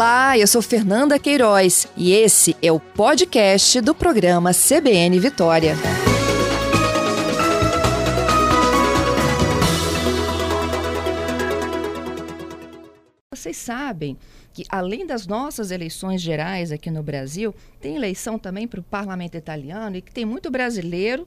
Olá, 0.00 0.38
eu 0.38 0.46
sou 0.46 0.62
Fernanda 0.62 1.18
Queiroz 1.18 1.86
e 1.94 2.14
esse 2.14 2.56
é 2.62 2.72
o 2.72 2.80
podcast 2.80 3.82
do 3.82 3.94
programa 3.94 4.50
CBN 4.54 5.20
Vitória. 5.20 5.74
Vocês 13.30 13.58
sabem 13.58 14.16
que, 14.54 14.64
além 14.70 15.06
das 15.06 15.26
nossas 15.26 15.70
eleições 15.70 16.22
gerais 16.22 16.72
aqui 16.72 16.90
no 16.90 17.02
Brasil, 17.02 17.54
tem 17.78 17.96
eleição 17.96 18.38
também 18.38 18.66
para 18.66 18.80
o 18.80 18.82
parlamento 18.82 19.36
italiano 19.36 19.96
e 19.96 20.00
que 20.00 20.10
tem 20.10 20.24
muito 20.24 20.50
brasileiro 20.50 21.26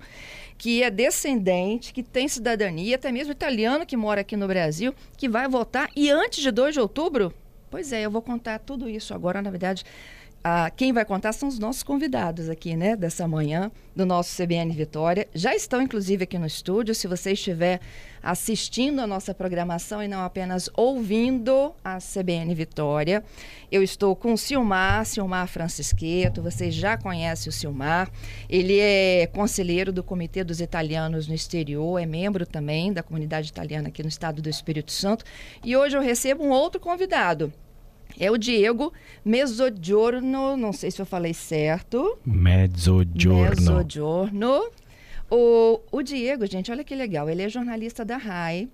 que 0.57 0.81
é 0.81 0.89
descendente, 0.89 1.93
que 1.93 2.01
tem 2.01 2.27
cidadania, 2.27 2.95
até 2.95 3.11
mesmo 3.11 3.33
italiano 3.33 3.85
que 3.85 3.95
mora 3.95 4.21
aqui 4.21 4.35
no 4.35 4.47
Brasil, 4.47 4.95
que 5.15 5.29
vai 5.29 5.47
votar 5.47 5.91
e 5.95 6.09
antes 6.09 6.41
de 6.41 6.49
2 6.49 6.73
de 6.73 6.79
outubro 6.79 7.31
Pois 7.73 7.91
é, 7.91 8.03
eu 8.03 8.11
vou 8.11 8.21
contar 8.21 8.59
tudo 8.59 8.87
isso 8.87 9.15
agora, 9.15 9.41
na 9.41 9.49
verdade. 9.49 9.83
Ah, 10.43 10.69
quem 10.69 10.93
vai 10.93 11.03
contar 11.03 11.33
são 11.33 11.49
os 11.49 11.57
nossos 11.57 11.81
convidados 11.81 12.47
aqui, 12.47 12.75
né, 12.75 12.95
dessa 12.95 13.27
manhã, 13.27 13.71
do 13.95 14.05
nosso 14.05 14.35
CBN 14.35 14.71
Vitória. 14.75 15.27
Já 15.33 15.55
estão, 15.55 15.81
inclusive, 15.81 16.25
aqui 16.25 16.37
no 16.37 16.45
estúdio. 16.45 16.93
Se 16.93 17.07
você 17.07 17.31
estiver 17.31 17.79
assistindo 18.21 18.99
a 18.99 19.07
nossa 19.07 19.33
programação 19.33 20.03
e 20.03 20.07
não 20.07 20.21
apenas 20.23 20.69
ouvindo 20.75 21.73
a 21.83 21.97
CBN 21.97 22.53
Vitória, 22.53 23.23
eu 23.71 23.81
estou 23.81 24.15
com 24.15 24.33
o 24.33 24.37
Silmar, 24.37 25.03
Silmar 25.03 25.47
Francisqueto. 25.47 26.43
Vocês 26.43 26.75
já 26.75 26.95
conhecem 26.95 27.49
o 27.49 27.51
Silmar. 27.51 28.07
Ele 28.47 28.77
é 28.79 29.25
conselheiro 29.33 29.91
do 29.91 30.03
Comitê 30.03 30.43
dos 30.43 30.61
Italianos 30.61 31.27
no 31.27 31.33
Exterior, 31.33 31.99
é 31.99 32.05
membro 32.05 32.45
também 32.45 32.93
da 32.93 33.01
comunidade 33.01 33.49
italiana 33.49 33.87
aqui 33.87 34.03
no 34.03 34.09
estado 34.09 34.43
do 34.43 34.49
Espírito 34.49 34.91
Santo. 34.91 35.25
E 35.63 35.75
hoje 35.75 35.97
eu 35.97 36.01
recebo 36.03 36.43
um 36.43 36.51
outro 36.51 36.79
convidado 36.79 37.51
é 38.19 38.29
o 38.31 38.37
Diego 38.37 38.93
Mezzogiorno, 39.23 40.55
não 40.57 40.73
sei 40.73 40.91
se 40.91 41.01
eu 41.01 41.05
falei 41.05 41.33
certo. 41.33 42.17
Mezzogiorno. 42.25 43.55
Mezzogiorno. 43.55 44.69
O, 45.29 45.79
o 45.91 46.03
Diego, 46.03 46.45
gente, 46.45 46.71
olha 46.71 46.83
que 46.83 46.93
legal, 46.93 47.29
ele 47.29 47.41
é 47.41 47.49
jornalista 47.49 48.05
da 48.05 48.17
RAI. 48.17 48.69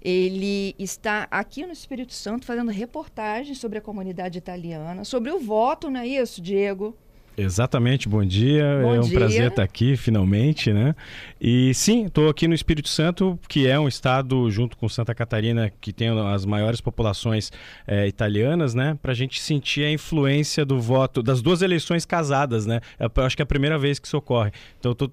Ele 0.00 0.74
está 0.78 1.26
aqui 1.30 1.66
no 1.66 1.72
Espírito 1.72 2.14
Santo 2.14 2.46
fazendo 2.46 2.70
reportagens 2.70 3.58
sobre 3.58 3.78
a 3.78 3.80
comunidade 3.80 4.38
italiana, 4.38 5.04
sobre 5.04 5.32
o 5.32 5.40
voto, 5.40 5.90
não 5.90 6.00
é 6.00 6.06
isso, 6.06 6.40
Diego? 6.40 6.96
Exatamente, 7.36 8.08
bom 8.08 8.24
dia. 8.24 8.80
Bom 8.82 8.94
é 8.94 9.00
um 9.00 9.02
dia. 9.02 9.18
prazer 9.18 9.48
estar 9.48 9.62
aqui 9.62 9.94
finalmente, 9.94 10.72
né? 10.72 10.94
E 11.38 11.74
sim, 11.74 12.06
estou 12.06 12.30
aqui 12.30 12.48
no 12.48 12.54
Espírito 12.54 12.88
Santo, 12.88 13.38
que 13.46 13.66
é 13.68 13.78
um 13.78 13.86
estado 13.86 14.50
junto 14.50 14.76
com 14.76 14.88
Santa 14.88 15.14
Catarina 15.14 15.70
que 15.80 15.92
tem 15.92 16.08
as 16.08 16.46
maiores 16.46 16.80
populações 16.80 17.52
é, 17.86 18.06
italianas, 18.06 18.74
né? 18.74 18.98
Para 19.02 19.12
a 19.12 19.14
gente 19.14 19.40
sentir 19.40 19.84
a 19.84 19.90
influência 19.92 20.64
do 20.64 20.80
voto 20.80 21.22
das 21.22 21.42
duas 21.42 21.60
eleições 21.60 22.06
casadas, 22.06 22.64
né? 22.64 22.80
Eu 22.98 23.10
acho 23.22 23.36
que 23.36 23.42
é 23.42 23.44
a 23.44 23.46
primeira 23.46 23.78
vez 23.78 23.98
que 23.98 24.06
isso 24.06 24.16
ocorre. 24.16 24.50
Então, 24.78 24.92
estou 24.92 25.12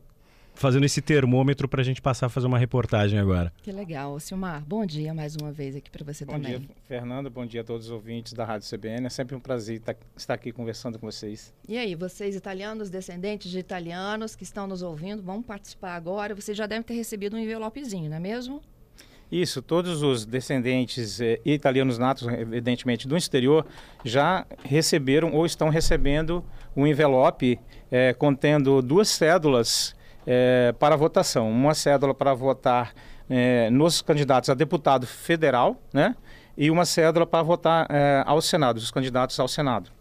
fazendo 0.63 0.85
esse 0.85 1.01
termômetro 1.01 1.67
para 1.67 1.81
a 1.81 1.83
gente 1.83 2.01
passar 2.01 2.27
a 2.27 2.29
fazer 2.29 2.47
uma 2.47 2.57
reportagem 2.57 3.19
agora. 3.19 3.51
Que 3.61 3.69
legal. 3.69 4.17
Silmar, 4.17 4.63
bom 4.65 4.85
dia 4.85 5.13
mais 5.13 5.35
uma 5.35 5.51
vez 5.51 5.75
aqui 5.75 5.91
para 5.91 6.05
você 6.05 6.23
bom 6.23 6.31
também. 6.31 6.53
Bom 6.53 6.59
dia, 6.59 6.75
Fernanda. 6.87 7.29
Bom 7.29 7.45
dia 7.45 7.59
a 7.59 7.63
todos 7.65 7.87
os 7.87 7.91
ouvintes 7.91 8.31
da 8.31 8.45
Rádio 8.45 8.69
CBN. 8.69 9.07
É 9.07 9.09
sempre 9.09 9.35
um 9.35 9.41
prazer 9.41 9.81
estar 10.15 10.33
aqui 10.33 10.53
conversando 10.53 10.97
com 10.97 11.05
vocês. 11.05 11.53
E 11.67 11.77
aí, 11.77 11.95
vocês 11.95 12.33
italianos, 12.33 12.89
descendentes 12.89 13.51
de 13.51 13.59
italianos 13.59 14.37
que 14.37 14.43
estão 14.43 14.65
nos 14.65 14.81
ouvindo, 14.81 15.21
vão 15.21 15.43
participar 15.43 15.95
agora. 15.95 16.33
Vocês 16.33 16.57
já 16.57 16.65
devem 16.65 16.81
ter 16.81 16.93
recebido 16.93 17.35
um 17.35 17.39
envelopezinho, 17.39 18.09
não 18.09 18.15
é 18.15 18.21
mesmo? 18.21 18.61
Isso, 19.29 19.61
todos 19.61 20.01
os 20.01 20.25
descendentes 20.25 21.19
eh, 21.19 21.41
italianos 21.43 21.97
natos, 21.97 22.25
evidentemente, 22.25 23.05
do 23.05 23.17
exterior, 23.17 23.65
já 24.05 24.45
receberam 24.63 25.33
ou 25.33 25.45
estão 25.45 25.67
recebendo 25.67 26.41
um 26.73 26.87
envelope 26.87 27.59
eh, 27.91 28.13
contendo 28.13 28.81
duas 28.81 29.09
cédulas 29.09 29.93
é, 30.25 30.73
para 30.79 30.95
votação. 30.95 31.49
Uma 31.49 31.73
cédula 31.73 32.13
para 32.13 32.33
votar 32.33 32.93
é, 33.29 33.69
nos 33.69 34.01
candidatos 34.01 34.49
a 34.49 34.53
deputado 34.53 35.05
federal, 35.05 35.77
né? 35.93 36.15
E 36.57 36.69
uma 36.69 36.85
cédula 36.85 37.25
para 37.25 37.41
votar 37.41 37.87
é, 37.89 38.23
ao 38.25 38.41
Senado, 38.41 38.77
os 38.77 38.91
candidatos 38.91 39.39
ao 39.39 39.47
Senado. 39.47 39.91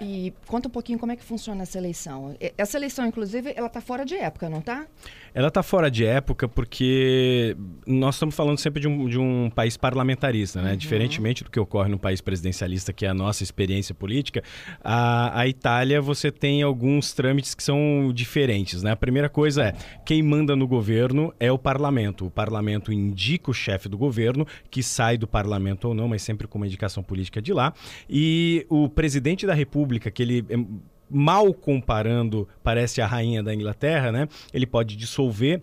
E 0.00 0.34
conta 0.46 0.68
um 0.68 0.70
pouquinho 0.70 0.98
como 0.98 1.12
é 1.12 1.16
que 1.16 1.24
funciona 1.24 1.62
essa 1.62 1.78
eleição. 1.78 2.36
Essa 2.58 2.76
eleição, 2.76 3.06
inclusive, 3.06 3.54
ela 3.56 3.68
está 3.68 3.80
fora 3.80 4.04
de 4.04 4.16
época, 4.16 4.50
não 4.50 4.58
está? 4.58 4.86
Ela 5.34 5.48
está 5.48 5.64
fora 5.64 5.90
de 5.90 6.04
época 6.04 6.46
porque 6.46 7.56
nós 7.84 8.14
estamos 8.14 8.36
falando 8.36 8.56
sempre 8.58 8.80
de 8.80 8.86
um, 8.86 9.08
de 9.08 9.18
um 9.18 9.50
país 9.50 9.76
parlamentarista, 9.76 10.62
né? 10.62 10.70
Uhum. 10.70 10.76
Diferentemente 10.76 11.42
do 11.42 11.50
que 11.50 11.58
ocorre 11.58 11.88
no 11.88 11.98
país 11.98 12.20
presidencialista, 12.20 12.92
que 12.92 13.04
é 13.04 13.08
a 13.08 13.14
nossa 13.14 13.42
experiência 13.42 13.92
política, 13.96 14.44
a, 14.82 15.40
a 15.40 15.48
Itália 15.48 16.00
você 16.00 16.30
tem 16.30 16.62
alguns 16.62 17.12
trâmites 17.12 17.52
que 17.52 17.64
são 17.64 18.12
diferentes, 18.14 18.84
né? 18.84 18.92
A 18.92 18.96
primeira 18.96 19.28
coisa 19.28 19.64
é, 19.64 19.72
quem 20.06 20.22
manda 20.22 20.54
no 20.54 20.68
governo 20.68 21.34
é 21.40 21.50
o 21.50 21.58
parlamento. 21.58 22.26
O 22.26 22.30
parlamento 22.30 22.92
indica 22.92 23.50
o 23.50 23.54
chefe 23.54 23.88
do 23.88 23.98
governo, 23.98 24.46
que 24.70 24.84
sai 24.84 25.18
do 25.18 25.26
parlamento 25.26 25.88
ou 25.88 25.94
não, 25.94 26.06
mas 26.06 26.22
sempre 26.22 26.46
com 26.46 26.58
uma 26.58 26.66
indicação 26.66 27.02
política 27.02 27.42
de 27.42 27.52
lá. 27.52 27.74
E 28.08 28.64
o 28.68 28.88
presidente 28.88 29.46
da 29.48 29.54
república, 29.54 30.12
que 30.12 30.22
ele 30.22 30.44
mal 31.10 31.52
comparando, 31.52 32.48
parece 32.62 33.00
a 33.00 33.06
rainha 33.06 33.42
da 33.42 33.54
Inglaterra, 33.54 34.10
né? 34.10 34.28
Ele 34.52 34.66
pode 34.66 34.96
dissolver 34.96 35.62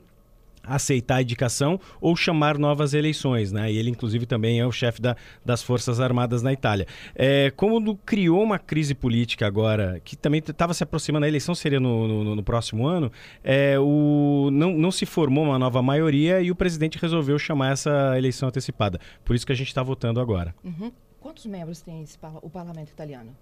aceitar 0.63 1.15
a 1.15 1.21
indicação 1.21 1.79
ou 1.99 2.15
chamar 2.15 2.57
novas 2.57 2.93
eleições, 2.93 3.51
né? 3.51 3.71
E 3.71 3.77
ele, 3.77 3.89
inclusive, 3.89 4.25
também 4.25 4.59
é 4.59 4.65
o 4.65 4.71
chefe 4.71 5.01
da, 5.01 5.15
das 5.45 5.63
Forças 5.63 5.99
Armadas 5.99 6.41
na 6.41 6.53
Itália. 6.53 6.85
É, 7.15 7.51
como 7.51 7.97
criou 7.97 8.43
uma 8.43 8.59
crise 8.59 8.93
política 8.93 9.47
agora, 9.47 9.99
que 10.03 10.15
também 10.15 10.39
estava 10.39 10.73
se 10.73 10.83
aproximando, 10.83 11.25
a 11.25 11.27
eleição 11.27 11.55
seria 11.55 11.79
no, 11.79 12.07
no, 12.07 12.35
no 12.35 12.43
próximo 12.43 12.87
ano, 12.87 13.11
é, 13.43 13.77
o, 13.79 14.49
não, 14.51 14.73
não 14.73 14.91
se 14.91 15.05
formou 15.05 15.43
uma 15.43 15.57
nova 15.57 15.81
maioria 15.81 16.41
e 16.41 16.51
o 16.51 16.55
presidente 16.55 16.97
resolveu 16.97 17.37
chamar 17.39 17.73
essa 17.73 18.17
eleição 18.17 18.49
antecipada. 18.49 18.99
Por 19.25 19.35
isso 19.35 19.45
que 19.45 19.51
a 19.51 19.55
gente 19.55 19.67
está 19.67 19.81
votando 19.81 20.19
agora. 20.19 20.53
Uhum. 20.63 20.91
Quantos 21.19 21.45
membros 21.45 21.81
tem 21.81 22.01
esse, 22.01 22.17
o 22.41 22.49
parlamento 22.49 22.89
italiano? 22.89 23.35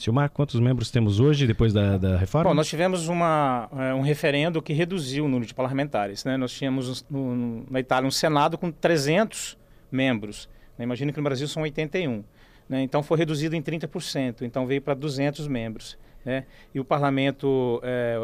Silmar, 0.00 0.30
quantos 0.30 0.58
membros 0.58 0.90
temos 0.90 1.20
hoje, 1.20 1.46
depois 1.46 1.74
da, 1.74 1.98
da 1.98 2.16
reforma? 2.16 2.48
Bom, 2.48 2.54
nós 2.54 2.66
tivemos 2.66 3.06
uma, 3.06 3.68
é, 3.76 3.92
um 3.92 4.00
referendo 4.00 4.62
que 4.62 4.72
reduziu 4.72 5.26
o 5.26 5.28
número 5.28 5.44
de 5.44 5.52
parlamentares. 5.52 6.24
Né? 6.24 6.38
Nós 6.38 6.54
tínhamos 6.54 7.04
no, 7.10 7.66
na 7.70 7.80
Itália 7.80 8.08
um 8.08 8.10
Senado 8.10 8.56
com 8.56 8.72
300 8.72 9.58
membros. 9.92 10.48
Né? 10.78 10.84
Imagina 10.84 11.12
que 11.12 11.18
no 11.18 11.24
Brasil 11.24 11.46
são 11.46 11.64
81. 11.64 12.24
Né? 12.66 12.80
Então 12.80 13.02
foi 13.02 13.18
reduzido 13.18 13.54
em 13.54 13.60
30%. 13.60 14.40
Então 14.40 14.66
veio 14.66 14.80
para 14.80 14.94
200 14.94 15.46
membros. 15.46 15.98
Né? 16.24 16.46
E 16.74 16.80
o 16.80 16.84
parlamento, 16.84 17.78
é, 17.84 18.16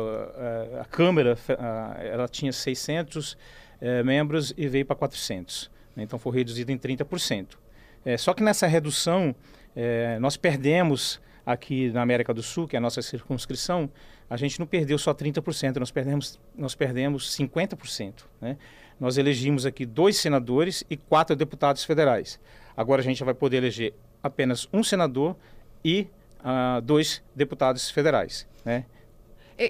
é, 0.74 0.80
a 0.80 0.84
Câmara, 0.86 1.36
ela 2.10 2.26
tinha 2.26 2.54
600 2.54 3.36
é, 3.82 4.02
membros 4.02 4.54
e 4.56 4.66
veio 4.66 4.86
para 4.86 4.96
400. 4.96 5.70
Né? 5.94 6.04
Então 6.04 6.18
foi 6.18 6.36
reduzido 6.36 6.72
em 6.72 6.78
30%. 6.78 7.48
É, 8.02 8.16
só 8.16 8.32
que 8.32 8.42
nessa 8.42 8.66
redução, 8.66 9.34
é, 9.76 10.18
nós 10.18 10.38
perdemos 10.38 11.20
aqui 11.46 11.90
na 11.92 12.02
América 12.02 12.34
do 12.34 12.42
Sul, 12.42 12.66
que 12.66 12.74
é 12.74 12.78
a 12.78 12.82
nossa 12.82 13.00
circunscrição, 13.00 13.88
a 14.28 14.36
gente 14.36 14.58
não 14.58 14.66
perdeu 14.66 14.98
só 14.98 15.14
30%, 15.14 15.76
nós 15.76 15.92
perdemos, 15.92 16.40
nós 16.56 16.74
perdemos 16.74 17.30
50%. 17.36 18.24
Né? 18.40 18.58
Nós 18.98 19.16
elegimos 19.16 19.64
aqui 19.64 19.86
dois 19.86 20.16
senadores 20.16 20.82
e 20.90 20.96
quatro 20.96 21.36
deputados 21.36 21.84
federais. 21.84 22.40
Agora 22.76 23.00
a 23.00 23.04
gente 23.04 23.22
vai 23.22 23.32
poder 23.32 23.58
eleger 23.58 23.94
apenas 24.20 24.68
um 24.72 24.82
senador 24.82 25.36
e 25.84 26.08
uh, 26.40 26.80
dois 26.82 27.22
deputados 27.34 27.88
federais. 27.88 28.48
Né? 28.64 28.84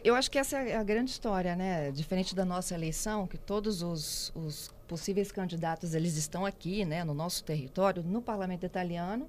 Eu 0.03 0.15
acho 0.15 0.31
que 0.31 0.39
essa 0.39 0.59
é 0.59 0.75
a 0.75 0.83
grande 0.83 1.11
história, 1.11 1.55
né? 1.55 1.93
Diferente 1.93 2.35
da 2.35 2.45
nossa 2.45 2.75
eleição, 2.75 3.25
que 3.25 3.39
todos 3.39 3.83
os, 3.83 4.33
os 4.35 4.75
possíveis 4.89 5.31
candidatos 5.31 5.95
eles 5.95 6.17
estão 6.17 6.45
aqui, 6.45 6.85
né, 6.85 7.05
no 7.05 7.15
nosso 7.15 7.45
território, 7.45 8.03
no 8.03 8.21
parlamento 8.21 8.67
italiano 8.67 9.29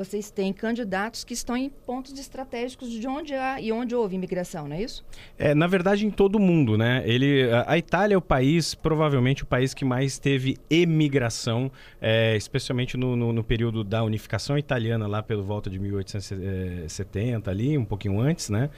vocês 0.00 0.30
têm 0.30 0.50
candidatos 0.50 1.24
que 1.24 1.34
estão 1.34 1.54
em 1.54 1.68
pontos 1.68 2.18
estratégicos 2.18 2.90
de 2.90 3.06
onde 3.06 3.34
há 3.34 3.60
e 3.60 3.70
onde 3.70 3.94
houve 3.94 4.16
imigração, 4.16 4.66
não 4.66 4.74
é 4.74 4.82
isso? 4.82 5.04
É, 5.38 5.54
na 5.54 5.66
verdade, 5.66 6.06
em 6.06 6.10
todo 6.10 6.36
o 6.36 6.40
mundo, 6.40 6.78
né? 6.78 7.02
Ele, 7.04 7.50
a, 7.66 7.76
Itália 7.76 8.14
é 8.14 8.16
o 8.16 8.22
país, 8.22 8.74
provavelmente 8.74 9.42
o 9.42 9.46
país 9.46 9.74
que 9.74 9.84
mais 9.84 10.18
teve 10.18 10.56
emigração, 10.70 11.70
é, 12.00 12.34
especialmente 12.34 12.96
no, 12.96 13.14
no, 13.14 13.30
no, 13.30 13.44
período 13.44 13.84
da 13.84 14.02
unificação 14.02 14.56
italiana, 14.56 15.06
lá 15.06 15.22
pelo 15.22 15.44
volta 15.44 15.68
de 15.68 15.78
1870, 15.78 17.50
ali, 17.50 17.76
um 17.76 17.84
pouquinho 17.84 18.20
antes, 18.20 18.48
né? 18.48 18.70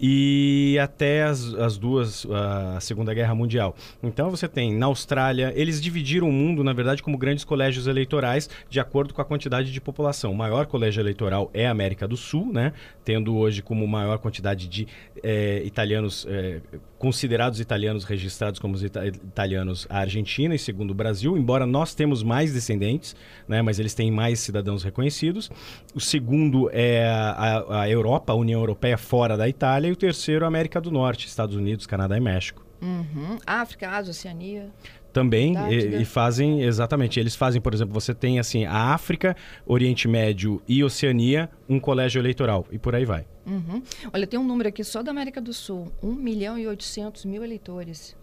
E 0.00 0.78
até 0.80 1.24
as, 1.24 1.52
as 1.52 1.76
duas, 1.76 2.26
a 2.30 2.80
Segunda 2.80 3.12
Guerra 3.12 3.34
Mundial. 3.34 3.76
Então 4.02 4.30
você 4.30 4.48
tem 4.48 4.74
na 4.74 4.86
Austrália, 4.86 5.52
eles 5.54 5.78
dividiram 5.78 6.26
o 6.26 6.32
mundo, 6.32 6.64
na 6.64 6.72
verdade, 6.72 7.02
como 7.02 7.18
grandes 7.18 7.44
colégios 7.44 7.86
eleitorais, 7.86 8.48
de 8.70 8.80
acordo 8.80 9.12
com 9.12 9.20
a 9.20 9.26
quantidade 9.26 9.70
de 9.70 9.78
população. 9.78 10.32
O 10.32 10.34
maior 10.36 10.69
colégio 10.70 11.00
eleitoral 11.00 11.50
é 11.52 11.66
a 11.66 11.70
América 11.70 12.08
do 12.08 12.16
Sul, 12.16 12.52
né? 12.52 12.72
Tendo 13.04 13.36
hoje 13.36 13.62
como 13.62 13.86
maior 13.86 14.18
quantidade 14.18 14.68
de 14.68 14.86
é, 15.22 15.62
italianos, 15.64 16.26
é, 16.28 16.60
considerados 16.98 17.60
italianos 17.60 18.04
registrados 18.04 18.58
como 18.58 18.76
ita 18.76 19.06
italianos 19.06 19.86
a 19.90 19.98
Argentina 19.98 20.54
e 20.54 20.58
segundo 20.58 20.92
o 20.92 20.94
Brasil, 20.94 21.36
embora 21.36 21.66
nós 21.66 21.94
temos 21.94 22.22
mais 22.22 22.52
descendentes, 22.52 23.14
né? 23.46 23.60
Mas 23.60 23.78
eles 23.78 23.94
têm 23.94 24.10
mais 24.10 24.40
cidadãos 24.40 24.82
reconhecidos. 24.82 25.50
O 25.94 26.00
segundo 26.00 26.70
é 26.72 27.06
a, 27.06 27.82
a 27.82 27.90
Europa, 27.90 28.32
a 28.32 28.36
União 28.36 28.60
Europeia 28.60 28.96
fora 28.96 29.36
da 29.36 29.48
Itália, 29.48 29.88
e 29.88 29.92
o 29.92 29.96
terceiro 29.96 30.44
a 30.44 30.48
América 30.48 30.80
do 30.80 30.90
Norte, 30.90 31.26
Estados 31.26 31.56
Unidos, 31.56 31.86
Canadá 31.86 32.16
e 32.16 32.20
México. 32.20 32.69
Uhum. 32.80 33.38
África, 33.46 33.90
Ásia, 33.90 34.10
Oceania. 34.10 34.70
Também, 35.12 35.54
e, 35.68 36.02
e, 36.02 36.04
fazem, 36.04 36.62
exatamente, 36.62 37.18
eles 37.18 37.34
fazem, 37.34 37.60
por 37.60 37.74
exemplo, 37.74 37.92
você 37.92 38.14
tem 38.14 38.38
assim, 38.38 38.64
a 38.64 38.94
África, 38.94 39.36
Oriente 39.66 40.06
Médio 40.06 40.62
e 40.68 40.84
Oceania, 40.84 41.50
um 41.68 41.80
colégio 41.80 42.20
eleitoral, 42.20 42.64
e 42.70 42.78
por 42.78 42.94
aí 42.94 43.04
vai. 43.04 43.26
Uhum. 43.44 43.82
Olha, 44.12 44.26
tem 44.26 44.38
um 44.38 44.44
número 44.44 44.68
aqui 44.68 44.84
só 44.84 45.02
da 45.02 45.10
América 45.10 45.40
do 45.40 45.52
Sul, 45.52 45.90
1 46.00 46.14
milhão 46.14 46.56
e 46.56 46.66
800 46.66 47.24
mil 47.24 47.42
eleitores. 47.42 48.16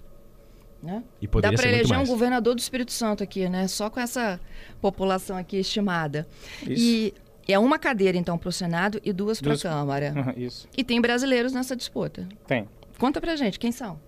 Né? 0.82 1.04
E 1.22 1.28
Dá 1.28 1.52
para 1.52 1.68
eleger 1.68 1.98
um 1.98 2.06
governador 2.06 2.56
do 2.56 2.60
Espírito 2.60 2.92
Santo 2.92 3.24
aqui, 3.24 3.50
né? 3.50 3.68
Só 3.68 3.90
com 3.90 4.00
essa 4.00 4.40
população 4.80 5.36
aqui 5.36 5.58
estimada. 5.58 6.28
Isso. 6.62 6.84
E 6.86 7.14
é 7.48 7.58
uma 7.58 7.80
cadeira, 7.80 8.16
então, 8.16 8.38
para 8.38 8.50
o 8.50 8.52
Senado 8.52 9.02
e 9.04 9.12
duas, 9.12 9.42
duas... 9.42 9.62
para 9.62 9.72
a 9.72 9.74
Câmara. 9.74 10.34
Isso. 10.38 10.70
E 10.78 10.84
tem 10.84 11.02
brasileiros 11.02 11.52
nessa 11.52 11.76
disputa. 11.76 12.30
Tem. 12.46 12.70
Conta 13.00 13.20
pra 13.20 13.36
gente, 13.36 13.58
quem 13.58 13.72
são? 13.72 14.00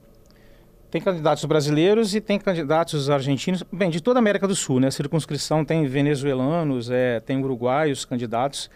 Tem 0.91 0.99
candidatos 0.99 1.45
brasileiros 1.45 2.15
e 2.15 2.21
tem 2.21 2.39
candidatos 2.39 3.09
argentinos, 3.09 3.63
bem, 3.71 3.89
de 3.89 4.01
toda 4.01 4.17
a 4.17 4.21
América 4.21 4.47
do 4.47 4.55
Sul, 4.55 4.79
né? 4.79 4.87
A 4.87 4.91
circunscrição 4.91 5.63
tem 5.63 5.85
venezuelanos, 5.85 6.89
é, 6.89 7.19
tem 7.19 7.39
uruguaios 7.43 8.05
candidatos, 8.05 8.71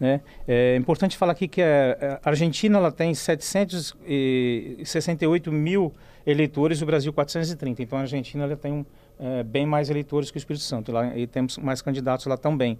né? 0.00 0.22
É 0.46 0.76
importante 0.76 1.14
falar 1.16 1.32
aqui 1.32 1.46
que 1.46 1.60
a 1.60 2.20
Argentina 2.24 2.78
ela 2.78 2.90
tem 2.90 3.14
768 3.14 5.52
mil 5.52 5.92
eleitores 6.26 6.80
o 6.80 6.86
Brasil 6.86 7.12
430. 7.12 7.82
Então 7.82 7.98
a 7.98 8.02
Argentina 8.02 8.44
ela 8.44 8.56
tem 8.56 8.72
um, 8.72 8.86
é, 9.18 9.42
bem 9.42 9.66
mais 9.66 9.90
eleitores 9.90 10.30
que 10.30 10.36
o 10.36 10.38
Espírito 10.38 10.64
Santo. 10.64 10.92
Lá, 10.92 11.16
e 11.16 11.26
temos 11.26 11.58
mais 11.58 11.82
candidatos 11.82 12.26
lá 12.26 12.36
também. 12.36 12.78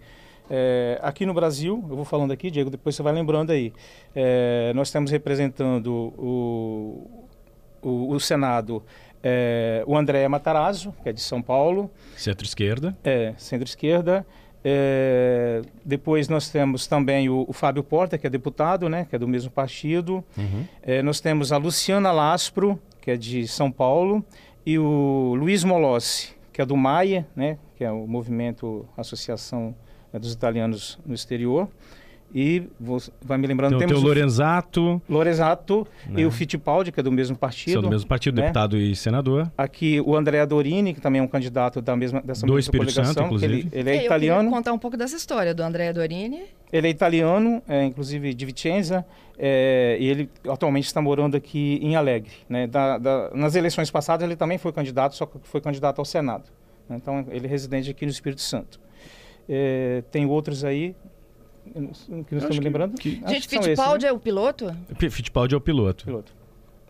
É, 0.50 0.98
aqui 1.02 1.26
no 1.26 1.34
Brasil, 1.34 1.84
eu 1.90 1.96
vou 1.96 2.04
falando 2.04 2.30
aqui, 2.30 2.50
Diego, 2.50 2.70
depois 2.70 2.94
você 2.94 3.02
vai 3.02 3.12
lembrando 3.12 3.50
aí. 3.50 3.72
É, 4.14 4.72
nós 4.74 4.90
temos 4.90 5.10
representando 5.10 6.14
o, 6.16 7.17
o, 7.82 8.12
o 8.12 8.20
Senado 8.20 8.82
é, 9.22 9.82
o 9.86 9.96
André 9.96 10.26
Matarazzo, 10.28 10.94
que 11.02 11.08
é 11.08 11.12
de 11.12 11.20
São 11.20 11.42
Paulo. 11.42 11.90
Centro-esquerda. 12.16 12.96
É, 13.02 13.34
centro-esquerda. 13.36 14.26
É, 14.64 15.62
depois 15.84 16.28
nós 16.28 16.50
temos 16.50 16.86
também 16.86 17.28
o, 17.28 17.44
o, 17.48 17.52
Fábio 17.52 17.82
Porta, 17.82 18.18
que 18.18 18.26
é 18.26 18.30
deputado, 18.30 18.88
né, 18.88 19.06
que 19.08 19.14
é 19.14 19.18
do 19.18 19.28
mesmo 19.28 19.50
partido. 19.50 20.24
Uhum. 20.36 20.64
É, 20.82 21.02
nós 21.02 21.20
temos 21.20 21.52
a 21.52 21.56
Luciana 21.56 22.10
Laspro, 22.10 22.78
que 23.00 23.10
é 23.10 23.16
de 23.16 23.46
São 23.46 23.70
Paulo, 23.70 24.24
e 24.66 24.78
o 24.78 25.34
Luiz 25.36 25.64
Molossi, 25.64 26.34
que 26.52 26.60
é 26.60 26.66
do 26.66 26.76
MAIA, 26.76 27.26
né, 27.34 27.56
que 27.76 27.84
é 27.84 27.90
o 27.90 28.06
Movimento 28.06 28.86
Associação 28.96 29.74
né, 30.12 30.18
dos 30.18 30.32
Italianos 30.32 30.98
no 31.06 31.14
Exterior. 31.14 31.68
E 32.34 32.64
vou, 32.78 32.98
vai 33.22 33.38
me 33.38 33.46
lembrando... 33.46 33.76
Então, 33.76 33.86
temos 33.86 34.02
o 34.02 34.06
Lorenzato... 34.06 35.00
Lorenzato 35.08 35.86
né? 36.06 36.20
e 36.20 36.26
o 36.26 36.30
Fittipaldi, 36.30 36.92
que 36.92 37.00
é 37.00 37.02
do 37.02 37.10
mesmo 37.10 37.36
partido. 37.36 37.72
São 37.72 37.82
do 37.82 37.90
mesmo 37.90 38.06
partido, 38.06 38.36
né? 38.36 38.42
deputado 38.42 38.76
e 38.76 38.94
senador. 38.94 39.50
Aqui 39.56 40.00
o 40.00 40.14
André 40.14 40.44
Dorini, 40.44 40.92
que 40.92 41.00
também 41.00 41.20
é 41.20 41.24
um 41.24 41.28
candidato 41.28 41.80
da 41.80 41.96
mesma, 41.96 42.20
dessa 42.20 42.46
do 42.46 42.52
mesma 42.52 42.60
Espírito 42.60 42.92
Santo, 42.92 43.22
inclusive. 43.22 43.52
Ele, 43.54 43.68
ele 43.72 43.90
é, 43.90 44.04
italiano. 44.04 44.48
Eu 44.48 44.52
contar 44.52 44.72
um 44.72 44.78
pouco 44.78 44.96
dessa 44.96 45.16
história 45.16 45.54
do 45.54 45.62
André 45.62 45.92
Dorini. 45.92 46.42
Ele 46.70 46.86
é 46.86 46.90
italiano, 46.90 47.62
é, 47.66 47.84
inclusive 47.84 48.34
de 48.34 48.44
Vicenza, 48.44 49.06
é, 49.38 49.96
e 49.98 50.06
ele 50.06 50.30
atualmente 50.46 50.86
está 50.86 51.00
morando 51.00 51.36
aqui 51.36 51.78
em 51.82 51.96
Alegre. 51.96 52.32
Né? 52.48 52.66
Da, 52.66 52.98
da, 52.98 53.30
nas 53.34 53.54
eleições 53.54 53.90
passadas 53.90 54.26
ele 54.26 54.36
também 54.36 54.58
foi 54.58 54.72
candidato, 54.72 55.14
só 55.14 55.24
que 55.24 55.38
foi 55.44 55.60
candidato 55.60 55.98
ao 55.98 56.04
Senado. 56.04 56.50
Né? 56.88 56.96
Então 56.96 57.26
ele 57.30 57.46
é 57.46 57.48
residente 57.48 57.90
aqui 57.90 58.04
no 58.04 58.10
Espírito 58.10 58.42
Santo. 58.42 58.78
É, 59.48 60.02
tem 60.10 60.26
outros 60.26 60.62
aí, 60.62 60.94
que 61.68 62.34
nós 62.34 62.42
estamos 62.42 62.58
lembrando? 62.58 62.98
Que... 62.98 63.22
Gente, 63.26 63.48
Fittipaldi 63.48 64.04
né? 64.04 64.10
é 64.10 64.12
o 64.12 64.18
piloto? 64.18 64.76
Fittipaldi 65.10 65.54
é 65.54 65.58
o 65.58 65.60
piloto. 65.60 66.04
piloto. 66.04 66.32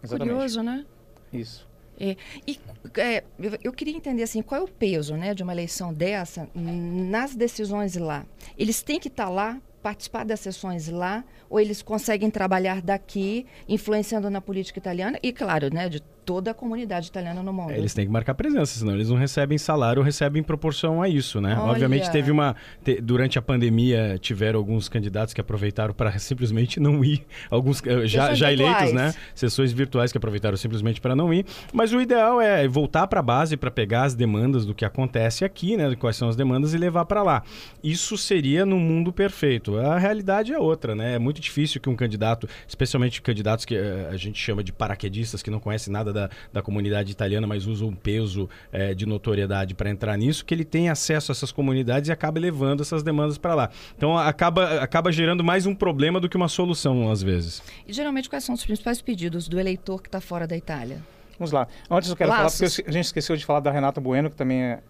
Curioso, 0.07 0.63
né? 0.63 0.85
Isso. 1.33 1.69
É, 2.01 2.17
e 2.47 2.59
é, 2.97 3.25
eu 3.63 3.73
queria 3.73 3.95
entender 3.95 4.23
assim, 4.23 4.41
qual 4.41 4.61
é 4.61 4.65
o 4.65 4.69
peso 4.69 5.17
né, 5.17 5.35
de 5.35 5.43
uma 5.43 5.53
eleição 5.53 5.93
dessa 5.93 6.49
nas 6.55 7.35
decisões 7.35 7.97
lá? 7.97 8.25
Eles 8.57 8.83
têm 8.83 9.01
que 9.01 9.09
estar 9.09 9.25
tá 9.25 9.31
lá, 9.31 9.61
participar 9.83 10.25
das 10.25 10.39
sessões 10.39 10.89
lá, 10.89 11.25
ou 11.51 11.59
eles 11.59 11.83
conseguem 11.83 12.31
trabalhar 12.31 12.81
daqui, 12.81 13.47
influenciando 13.69 14.31
na 14.31 14.41
política 14.41 14.79
italiana 14.79 15.19
e, 15.23 15.33
claro, 15.33 15.75
né, 15.75 15.89
de 15.89 16.01
toda 16.29 16.51
a 16.51 16.55
comunidade 16.55 17.09
italiana 17.09 17.43
no 17.43 17.55
mundo. 17.55 17.71
Eles 17.71 17.95
têm 17.95 18.05
que 18.05 18.13
marcar 18.13 18.35
presença, 18.35 18.79
senão 18.79 18.93
eles 18.93 19.09
não 19.09 19.17
recebem 19.17 19.57
salário 19.57 20.03
recebem 20.03 20.41
em 20.41 20.43
proporção 20.43 21.01
a 21.01 21.09
isso, 21.09 21.41
né? 21.41 21.57
Olha. 21.59 21.71
Obviamente 21.71 22.11
teve 22.11 22.31
uma 22.31 22.55
te, 22.85 23.01
durante 23.01 23.39
a 23.39 23.43
pandemia 23.43 24.19
tiveram 24.21 24.59
alguns 24.59 24.91
candidatos 24.91 25.33
que 25.33 25.41
aproveitaram 25.41 25.95
para 25.95 26.19
simplesmente 26.19 26.79
não 26.79 27.03
ir, 27.03 27.25
alguns 27.51 27.83
eh, 27.87 28.07
já, 28.07 28.35
já 28.35 28.53
eleitos, 28.53 28.93
né? 28.93 29.15
Sessões 29.35 29.73
virtuais 29.73 30.13
que 30.13 30.19
aproveitaram 30.19 30.59
simplesmente 30.59 31.01
para 31.01 31.17
não 31.17 31.33
ir, 31.33 31.47
mas 31.73 31.95
o 31.95 32.01
ideal 32.01 32.43
é 32.43 32.69
voltar 32.69 33.07
para 33.07 33.21
a 33.21 33.23
base 33.23 33.57
para 33.57 33.71
pegar 33.71 34.03
as 34.03 34.15
demandas 34.15 34.67
do 34.67 34.75
que 34.75 34.85
acontece 34.85 35.47
aqui, 35.47 35.79
né? 35.79 35.97
Quais 35.97 36.17
são 36.17 36.29
as 36.29 36.37
demandas 36.37 36.75
e 36.75 36.77
levar 36.77 37.07
para 37.07 37.23
lá. 37.23 37.43
Isso 37.83 38.19
seria 38.19 38.67
no 38.67 38.79
mundo 38.79 39.15
perfeito. 39.15 39.79
A 39.79 39.99
realidade 39.99 40.53
é 40.53 40.59
outra, 40.59 40.95
né? 40.95 41.15
É 41.15 41.19
muito 41.19 41.41
difícil 41.41 41.81
que 41.81 41.89
um 41.89 41.97
candidato, 41.97 42.47
especialmente 42.67 43.23
candidatos 43.23 43.65
que 43.65 43.75
uh, 43.75 44.11
a 44.11 44.17
gente 44.19 44.39
chama 44.39 44.63
de 44.63 44.75
paraquedistas 44.75 45.43
que 45.43 45.51
não 45.51 45.59
conhecem 45.59 45.91
nada 45.91 46.13
da, 46.13 46.18
da 46.53 46.63
comunidade 46.63 47.13
italiana, 47.13 47.47
mas 47.47 47.67
usa 47.67 47.85
um 47.85 47.95
peso 47.95 48.49
é, 48.73 48.95
de 48.95 49.07
notoriedade 49.07 49.75
para 49.75 49.91
entrar 49.91 50.17
nisso, 50.17 50.45
que 50.45 50.55
ele 50.55 50.65
tem 50.65 50.89
acesso 50.89 51.31
a 51.31 51.33
essas 51.33 51.53
comunidades 51.53 52.09
e 52.09 52.13
acaba 52.13 52.41
levando 52.41 52.81
essas 52.81 53.03
demandas 53.03 53.39
para 53.39 53.55
lá. 53.55 53.71
Então 53.97 54.17
acaba, 54.17 54.81
acaba 54.81 55.13
gerando 55.13 55.45
mais 55.45 55.67
um 55.67 55.75
problema 55.75 56.19
do 56.19 56.29
que 56.29 56.37
uma 56.37 56.49
solução, 56.49 57.11
às 57.11 57.23
vezes. 57.23 57.63
E 57.87 57.93
geralmente 57.93 58.29
quais 58.29 58.45
são 58.45 58.55
os 58.55 58.65
principais 58.65 59.01
pedidos 59.03 59.49
do 59.49 59.61
eleitor 59.61 60.03
que 60.03 60.09
está 60.09 60.21
fora 60.21 60.47
da 60.47 60.57
Itália? 60.57 60.99
Vamos 61.39 61.53
lá. 61.53 61.69
Antes 61.91 62.11
eu 62.11 62.17
quero 62.17 62.31
Laços. 62.31 62.59
falar, 62.59 62.71
porque 62.71 62.91
a 62.91 62.93
gente 62.93 63.05
esqueceu 63.05 63.37
de 63.37 63.45
falar 63.45 63.61
da 63.61 63.71
Renata 63.71 64.01
Bueno, 64.01 64.29
que 64.29 64.37
também 64.37 64.63
é, 64.63 64.83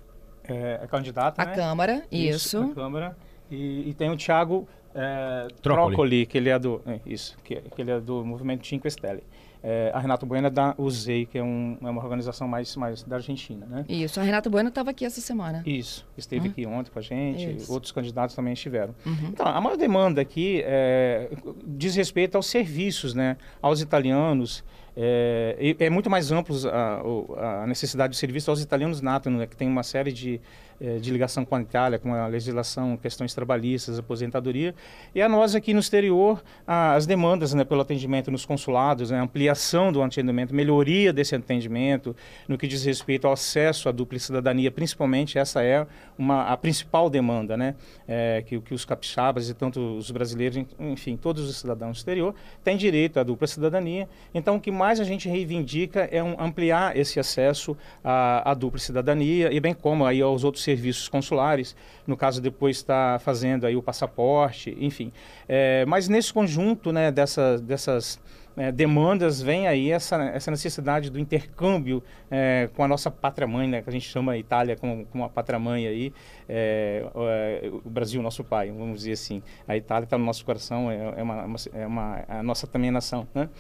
é, 0.49 0.81
é 0.83 0.87
candidata. 0.87 1.43
A 1.43 1.45
né? 1.45 1.55
Câmara, 1.55 2.05
isso. 2.11 2.59
isso. 2.59 2.63
A 2.63 2.75
Câmara. 2.75 3.17
E, 3.51 3.91
e 3.91 3.95
tem 3.95 4.11
o 4.11 4.17
Thiago 4.17 4.67
é, 4.95 5.49
Trócoli, 5.63 6.27
que 6.27 6.39
ele 6.39 6.49
é 6.49 6.59
do. 6.59 6.81
É, 6.87 7.01
isso, 7.07 7.37
que, 7.45 7.57
que, 7.57 7.83
ele 7.83 7.91
é 7.91 8.01
do 8.01 8.25
movimento 8.25 8.67
Cinque 8.67 8.91
Stelle. 8.91 9.23
É, 9.63 9.91
a 9.93 9.99
Renata 9.99 10.25
Bueno 10.25 10.47
é 10.47 10.51
da 10.51 10.75
UZEI, 10.79 11.27
que 11.27 11.39
é, 11.39 11.43
um, 11.43 11.77
é, 11.83 11.91
uma 11.91 12.03
organização 12.03 12.47
mais, 12.47 12.75
mais 12.77 13.03
da 13.03 13.17
Argentina, 13.17 13.67
né? 13.67 13.85
Isso, 13.89 14.21
a 14.21 14.23
Renata 14.23 14.49
Bueno 14.49 14.69
estava 14.69 14.91
aqui 14.91 15.05
essa 15.05 15.21
semana. 15.21 15.63
Isso, 15.67 16.07
esteve 16.17 16.47
uhum. 16.47 16.53
aqui 16.53 16.67
ontem 16.67 16.91
com 16.91 16.99
a 16.99 17.03
gente, 17.03 17.57
Isso. 17.57 17.73
outros 17.73 17.93
candidatos 17.93 18.35
também 18.35 18.53
estiveram. 18.53 18.95
Uhum. 19.05 19.31
Então, 19.33 19.47
a 19.47 19.61
maior 19.61 19.77
demanda 19.77 20.21
aqui 20.21 20.63
é, 20.65 21.31
diz 21.67 21.97
respeito 21.97 22.37
aos 22.37 22.47
serviços, 22.47 23.15
né? 23.15 23.37
Aos 23.61 23.81
italianos, 23.81 24.65
é, 25.01 25.77
é, 25.79 25.89
muito 25.89 26.11
mais 26.11 26.33
amplo 26.33 26.57
a, 26.69 27.63
a, 27.63 27.67
necessidade 27.69 28.15
de 28.15 28.19
serviço 28.19 28.51
aos 28.51 28.61
italianos 28.61 29.01
nato, 29.01 29.31
né, 29.31 29.47
que 29.47 29.57
tem 29.57 29.69
uma 29.69 29.85
série 29.85 30.11
de, 30.11 30.41
é, 30.81 30.97
de 30.97 31.13
ligação 31.13 31.45
com 31.45 31.55
a 31.55 31.61
Itália, 31.61 32.01
com 32.01 32.13
a 32.13 32.27
legislação, 32.27 32.97
questões 32.97 33.33
trabalhistas, 33.33 33.97
aposentadoria. 33.97 34.75
E 35.15 35.23
a 35.23 35.29
nós 35.29 35.55
aqui 35.55 35.73
no 35.73 35.79
exterior, 35.79 36.43
as 36.67 37.07
demandas 37.07 37.55
né, 37.55 37.63
pelo 37.63 37.81
atendimento 37.81 38.29
nos 38.29 38.45
consulados, 38.45 39.13
né, 39.13 39.21
ampliação 39.21 39.93
do 39.93 40.03
atendimento, 40.03 40.53
melhoria 40.53 41.13
desse 41.13 41.33
atendimento, 41.33 42.17
no 42.49 42.59
que 42.59 42.67
diz 42.67 42.85
respeito 42.85 43.29
ao 43.29 43.35
acesso 43.35 43.89
à 43.89 43.93
dupla 43.93 44.19
cidadania, 44.19 44.69
principalmente 44.69 45.39
essa 45.39 45.63
é 45.63 45.87
uma, 46.19 46.43
a 46.49 46.57
principal 46.57 47.09
demanda, 47.09 47.57
né, 47.57 47.77
é, 48.09 48.43
que, 48.45 48.61
que 48.61 48.75
os 48.75 48.85
capixabas 48.85 49.49
e 49.49 49.55
tanto 49.55 49.79
os 49.97 50.11
brasileiros, 50.11 50.65
enfim, 50.81 51.17
todos 51.17 51.49
os 51.49 51.57
cidadãos 51.57 51.99
do 51.99 51.99
exterior, 51.99 52.35
têm 52.65 52.77
direito 52.77 53.21
à 53.21 53.23
dupla 53.23 53.47
cidadania. 53.47 54.09
Então, 54.35 54.57
o 54.57 54.61
que 54.61 54.73
mais 54.73 54.88
mais 54.89 55.01
a 55.01 55.05
gente 55.05 55.29
reivindica 55.29 56.09
é 56.11 56.23
um, 56.23 56.35
ampliar 56.41 56.97
esse 56.97 57.21
acesso 57.21 57.77
à, 58.03 58.53
à, 58.53 58.55
dupla 58.55 58.79
cidadania 58.79 59.53
e 59.53 59.61
bem 59.61 59.75
como 59.75 60.07
aí 60.07 60.23
aos 60.23 60.45
outros 60.45 60.65
serviços 60.65 61.11
consulares, 61.11 61.77
no 62.07 62.17
caso 62.17 62.41
depois 62.41 62.79
está 62.79 63.19
fazendo 63.19 63.67
aí 63.67 63.77
o 63.77 63.83
passaporte, 63.83 64.75
enfim. 64.81 65.13
É, 65.47 65.85
mas 65.85 66.09
nesse 66.09 66.33
conjunto 66.33 66.91
né, 66.91 67.13
dessa, 67.13 67.59
dessas 67.59 68.19
é, 68.57 68.73
demandas 68.73 69.43
vem 69.43 69.69
aí 69.69 69.93
essa, 69.93 70.23
essa 70.31 70.51
necessidade 70.51 71.11
do 71.11 71.19
intercâmbio 71.19 72.03
é, 72.31 72.71
com 72.75 72.83
a 72.83 72.89
nossa 72.89 73.11
pátria-mãe, 73.11 73.69
né, 73.69 73.83
que 73.83 73.91
a 73.91 73.93
gente 73.93 74.09
chama 74.09 74.33
a 74.33 74.39
Itália 74.39 74.75
como, 74.75 75.05
como 75.05 75.23
uma 75.23 75.29
pátria-mãe 75.29 75.87
aí, 75.87 76.15
é, 76.49 77.05
é, 77.15 77.71
o 77.85 77.91
Brasil, 77.91 78.23
nosso 78.23 78.43
pai, 78.43 78.71
vamos 78.71 79.01
dizer 79.01 79.13
assim. 79.13 79.43
A 79.67 79.77
Itália 79.77 80.05
está 80.05 80.17
no 80.17 80.25
nosso 80.25 80.47
coração, 80.47 80.91
é, 80.91 80.97
é, 81.19 81.23
uma, 81.23 81.57
é 81.75 81.87
uma, 81.87 82.25
a 82.27 82.43
nossa 82.43 82.67
também 82.67 82.91
nação, 82.91 83.29
né? 83.35 83.51